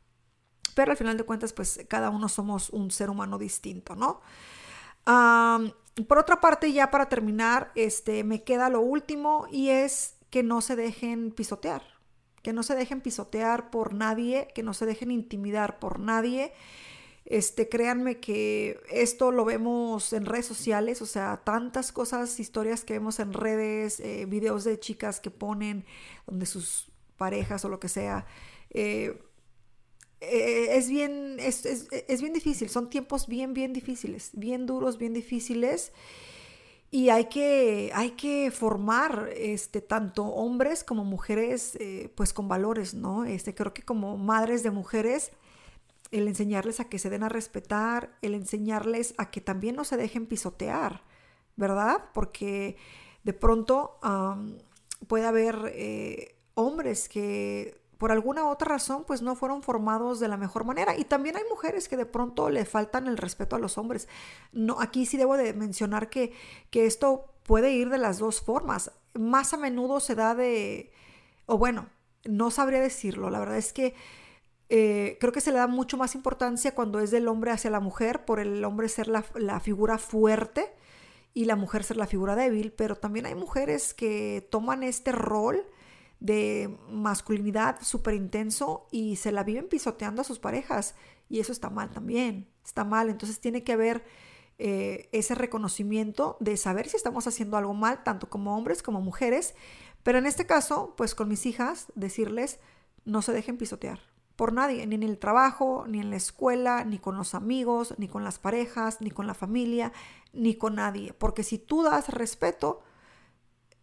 pero 0.75 0.93
al 0.93 0.97
final 0.97 1.17
de 1.17 1.25
cuentas, 1.25 1.53
pues 1.53 1.85
cada 1.89 2.11
uno 2.11 2.29
somos 2.29 2.71
un 2.71 2.91
ser 2.91 3.11
humano 3.11 3.39
distinto, 3.39 3.95
¿no? 3.95 4.21
por 6.09 6.19
otra 6.19 6.41
parte, 6.41 6.73
ya 6.73 6.91
para 6.91 7.09
terminar, 7.09 7.73
este, 7.75 8.23
me 8.23 8.45
queda 8.45 8.69
lo 8.69 8.81
último 8.81 9.47
y 9.51 9.71
es 9.71 10.17
que 10.31 10.43
no 10.43 10.61
se 10.61 10.77
dejen 10.77 11.33
pisotear, 11.33 11.83
que 12.43 12.53
no 12.53 12.63
se 12.63 12.75
dejen 12.75 13.01
pisotear 13.01 13.71
por 13.71 13.95
nadie, 13.95 14.49
que 14.55 14.63
no 14.63 14.75
se 14.75 14.87
dejen 14.87 15.11
intimidar 15.11 15.79
por 15.79 16.01
nadie. 16.01 16.53
Este, 17.27 17.69
créanme 17.69 18.19
que 18.19 18.81
esto 18.91 19.31
lo 19.31 19.45
vemos 19.45 20.13
en 20.13 20.25
redes 20.25 20.47
sociales, 20.47 21.01
o 21.03 21.07
sea, 21.07 21.43
tantas 21.45 21.93
cosas, 21.93 22.41
historias 22.41 22.83
que 22.85 22.95
vemos 22.95 23.21
en 23.21 23.33
redes, 23.33 24.01
eh, 24.01 24.27
videos 24.27 24.65
de 24.65 24.81
chicas 24.81 25.21
que 25.21 25.31
ponen 25.31 25.85
donde 26.27 26.47
sus 26.47 26.91
parejas 27.17 27.65
o 27.65 27.69
lo 27.69 27.79
que 27.79 27.89
sea, 27.89 28.27
eh, 28.71 29.23
eh, 30.21 30.77
es, 30.77 30.89
bien, 30.89 31.37
es, 31.39 31.65
es, 31.65 32.21
bien 32.21 32.33
difícil, 32.33 32.69
son 32.69 32.91
tiempos 32.91 33.27
bien, 33.27 33.55
bien 33.55 33.73
difíciles, 33.73 34.31
bien 34.33 34.67
duros, 34.67 34.99
bien 34.99 35.15
difíciles. 35.15 35.93
Y 36.93 37.11
hay 37.11 37.27
que, 37.27 37.93
hay 37.95 38.13
que 38.13 38.51
formar 38.51 39.31
este, 39.37 39.81
tanto 39.81 40.25
hombres 40.25 40.83
como 40.83 41.05
mujeres 41.05 41.77
eh, 41.79 42.13
pues 42.17 42.33
con 42.33 42.49
valores, 42.49 42.95
¿no? 42.95 43.25
Este, 43.25 43.55
creo 43.55 43.73
que 43.73 43.83
como 43.83 44.17
madres 44.17 44.65
de 44.65 44.73
mujeres, 44.73 45.31
el 46.11 46.27
enseñarles 46.27 46.81
a 46.81 46.89
que 46.89 46.99
se 46.99 47.09
den 47.09 47.23
a 47.23 47.29
respetar, 47.29 48.17
el 48.23 48.35
enseñarles 48.35 49.15
a 49.19 49.31
que 49.31 49.41
también 49.41 49.77
no 49.77 49.85
se 49.85 49.97
dejen 49.97 50.27
pisotear, 50.27 51.03
¿verdad? 51.57 52.07
Porque 52.13 52.77
de 53.23 53.33
pronto 53.35 53.99
puede 55.07 55.27
haber 55.27 55.73
eh, 55.75 56.35
hombres 56.55 57.09
que 57.09 57.80
por 58.01 58.13
alguna 58.13 58.49
otra 58.49 58.67
razón 58.67 59.05
pues 59.07 59.21
no 59.21 59.37
fueron 59.37 59.63
formados 59.63 60.21
de 60.21 60.29
la 60.29 60.39
mejor 60.39 60.65
manera 60.65 60.97
y 60.97 61.05
también 61.05 61.37
hay 61.37 61.43
mujeres 61.51 61.87
que 61.87 61.99
de 61.99 62.07
pronto 62.07 62.49
le 62.49 62.65
faltan 62.65 63.07
el 63.07 63.19
respeto 63.19 63.57
a 63.57 63.59
los 63.59 63.77
hombres. 63.77 64.09
No, 64.53 64.81
aquí 64.81 65.05
sí 65.05 65.19
debo 65.19 65.37
de 65.37 65.53
mencionar 65.53 66.09
que, 66.09 66.33
que 66.71 66.87
esto 66.87 67.27
puede 67.43 67.73
ir 67.73 67.91
de 67.91 67.99
las 67.99 68.19
dos 68.19 68.41
formas. 68.41 68.91
Más 69.13 69.53
a 69.53 69.59
menudo 69.59 70.01
se 70.01 70.15
da 70.15 70.35
de, 70.35 70.93
o 71.45 71.59
bueno, 71.59 71.91
no 72.25 72.51
sabría 72.51 72.81
decirlo, 72.81 73.29
la 73.29 73.39
verdad 73.39 73.59
es 73.59 73.75
que 73.75 73.95
eh, 74.71 75.19
creo 75.21 75.35
que 75.35 75.43
se 75.43 75.53
le 75.53 75.59
da 75.59 75.67
mucho 75.67 75.99
más 75.99 76.15
importancia 76.15 76.75
cuando 76.75 77.01
es 77.01 77.11
del 77.11 77.29
hombre 77.29 77.51
hacia 77.51 77.71
la 77.71 77.81
mujer, 77.81 78.25
por 78.25 78.41
el 78.41 78.65
hombre 78.65 78.89
ser 78.89 79.09
la, 79.09 79.27
la 79.35 79.61
figura 79.61 79.99
fuerte 79.99 80.73
y 81.35 81.45
la 81.45 81.55
mujer 81.55 81.85
ser 81.85 81.99
la 81.99 82.07
figura 82.07 82.35
débil, 82.35 82.73
pero 82.73 82.97
también 82.97 83.27
hay 83.27 83.35
mujeres 83.35 83.93
que 83.93 84.49
toman 84.51 84.85
este 84.85 85.13
rol 85.13 85.67
de 86.21 86.79
masculinidad 86.91 87.81
súper 87.83 88.15
intenso 88.15 88.87
y 88.91 89.17
se 89.17 89.33
la 89.33 89.43
viven 89.43 89.69
pisoteando 89.69 90.21
a 90.23 90.25
sus 90.25 90.39
parejas. 90.39 90.95
Y 91.29 91.41
eso 91.41 91.53
está 91.53 91.71
mal 91.71 91.91
también, 91.91 92.49
está 92.65 92.85
mal. 92.85 93.09
Entonces 93.09 93.41
tiene 93.41 93.65
que 93.65 93.73
haber 93.73 94.05
eh, 94.59 95.09
ese 95.13 95.35
reconocimiento 95.35 96.37
de 96.41 96.57
saber 96.59 96.89
si 96.89 96.97
estamos 96.97 97.27
haciendo 97.27 97.57
algo 97.57 97.73
mal, 97.73 98.05
tanto 98.05 98.29
como 98.29 98.57
hombres 98.57 98.83
como 98.83 99.01
mujeres. 99.01 99.55
Pero 100.03 100.19
en 100.19 100.27
este 100.27 100.47
caso, 100.47 100.95
pues 100.97 101.15
con 101.15 101.29
mis 101.29 101.47
hijas, 101.47 101.87
decirles, 101.95 102.61
no 103.05 103.23
se 103.23 103.33
dejen 103.33 103.57
pisotear. 103.57 104.01
por 104.37 104.55
nadie, 104.55 104.87
ni 104.87 104.95
en 104.95 105.03
el 105.03 105.19
trabajo, 105.19 105.85
ni 105.87 106.01
en 106.01 106.09
la 106.09 106.17
escuela, 106.17 106.83
ni 106.85 106.99
con 106.99 107.15
los 107.19 107.35
amigos, 107.35 107.95
ni 107.99 108.09
con 108.09 108.25
las 108.25 108.39
parejas, 108.39 109.03
ni 109.03 109.11
con 109.11 109.27
la 109.27 109.35
familia, 109.35 109.93
ni 110.33 110.55
con 110.55 110.77
nadie. 110.77 111.13
Porque 111.13 111.43
si 111.43 111.59
tú 111.59 111.83
das 111.83 112.09
respeto, 112.09 112.81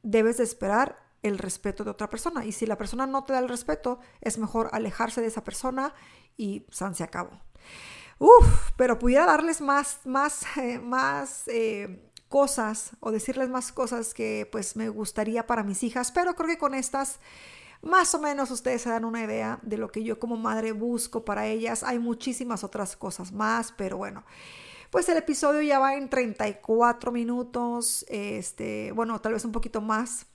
debes 0.01 0.37
de 0.37 0.43
esperar 0.45 1.06
el 1.23 1.37
respeto 1.37 1.83
de 1.83 1.91
otra 1.91 2.09
persona. 2.09 2.45
Y 2.45 2.51
si 2.51 2.65
la 2.65 2.77
persona 2.77 3.07
no 3.07 3.23
te 3.23 3.33
da 3.33 3.39
el 3.39 3.49
respeto, 3.49 3.99
es 4.21 4.37
mejor 4.37 4.69
alejarse 4.71 5.21
de 5.21 5.27
esa 5.27 5.43
persona 5.43 5.93
y 6.37 6.65
san 6.71 6.95
se 6.95 7.03
acabó. 7.03 7.31
Uf, 8.19 8.71
pero 8.75 8.97
pudiera 8.97 9.25
darles 9.25 9.61
más, 9.61 9.99
más, 10.05 10.45
eh, 10.57 10.79
más 10.79 11.47
eh, 11.47 12.09
cosas 12.29 12.91
o 12.99 13.11
decirles 13.11 13.49
más 13.49 13.71
cosas 13.71 14.13
que 14.13 14.47
pues 14.51 14.75
me 14.75 14.89
gustaría 14.89 15.45
para 15.45 15.63
mis 15.63 15.83
hijas, 15.83 16.11
pero 16.11 16.35
creo 16.35 16.47
que 16.47 16.57
con 16.57 16.73
estas 16.73 17.19
más 17.81 18.15
o 18.15 18.19
menos 18.19 18.49
ustedes 18.49 18.81
se 18.81 18.89
dan 18.89 19.05
una 19.05 19.23
idea 19.23 19.59
de 19.61 19.77
lo 19.77 19.91
que 19.91 20.03
yo 20.03 20.19
como 20.19 20.35
madre 20.35 20.71
busco 20.71 21.23
para 21.23 21.47
ellas. 21.47 21.83
Hay 21.83 21.99
muchísimas 21.99 22.63
otras 22.63 22.95
cosas 22.95 23.31
más, 23.31 23.71
pero 23.71 23.97
bueno. 23.97 24.23
Pues 24.89 25.07
el 25.09 25.17
episodio 25.17 25.61
ya 25.61 25.79
va 25.79 25.95
en 25.95 26.09
34 26.09 27.11
minutos, 27.11 28.05
este, 28.07 28.91
bueno, 28.93 29.19
tal 29.19 29.33
vez 29.33 29.43
un 29.45 29.51
poquito 29.51 29.81
más. 29.81 30.25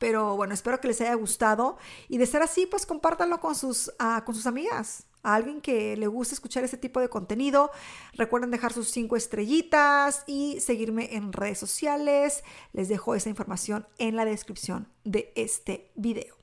Pero 0.00 0.34
bueno, 0.34 0.54
espero 0.54 0.80
que 0.80 0.88
les 0.88 1.00
haya 1.02 1.14
gustado 1.14 1.76
y 2.08 2.16
de 2.16 2.24
ser 2.24 2.42
así, 2.42 2.64
pues 2.64 2.86
compártanlo 2.86 3.38
con 3.38 3.54
sus, 3.54 3.88
uh, 4.00 4.24
con 4.24 4.34
sus 4.34 4.46
amigas 4.46 5.04
a 5.22 5.34
alguien 5.34 5.60
que 5.60 5.94
le 5.94 6.06
guste 6.06 6.34
escuchar 6.34 6.64
este 6.64 6.78
tipo 6.78 7.00
de 7.00 7.10
contenido. 7.10 7.70
Recuerden 8.14 8.50
dejar 8.50 8.72
sus 8.72 8.88
cinco 8.88 9.14
estrellitas 9.16 10.24
y 10.26 10.58
seguirme 10.60 11.14
en 11.14 11.34
redes 11.34 11.58
sociales. 11.58 12.42
Les 12.72 12.88
dejo 12.88 13.14
esa 13.14 13.28
información 13.28 13.86
en 13.98 14.16
la 14.16 14.24
descripción 14.24 14.88
de 15.04 15.34
este 15.36 15.92
video. 15.96 16.34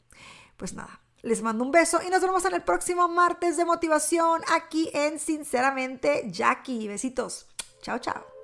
Pues 0.56 0.76
nada, 0.76 1.02
les 1.24 1.42
mando 1.42 1.64
un 1.64 1.72
beso 1.72 2.00
y 2.06 2.12
nos 2.12 2.22
vemos 2.22 2.46
en 2.46 2.54
el 2.54 2.62
próximo 2.62 3.08
martes 3.08 3.58
de 3.58 3.66
motivación 3.66 4.44
aquí 4.54 4.92
en 4.94 5.18
Sinceramente 5.18 6.30
Jackie. 6.30 6.88
Besitos. 6.88 7.48
Chao, 7.82 7.98
chao. 7.98 8.37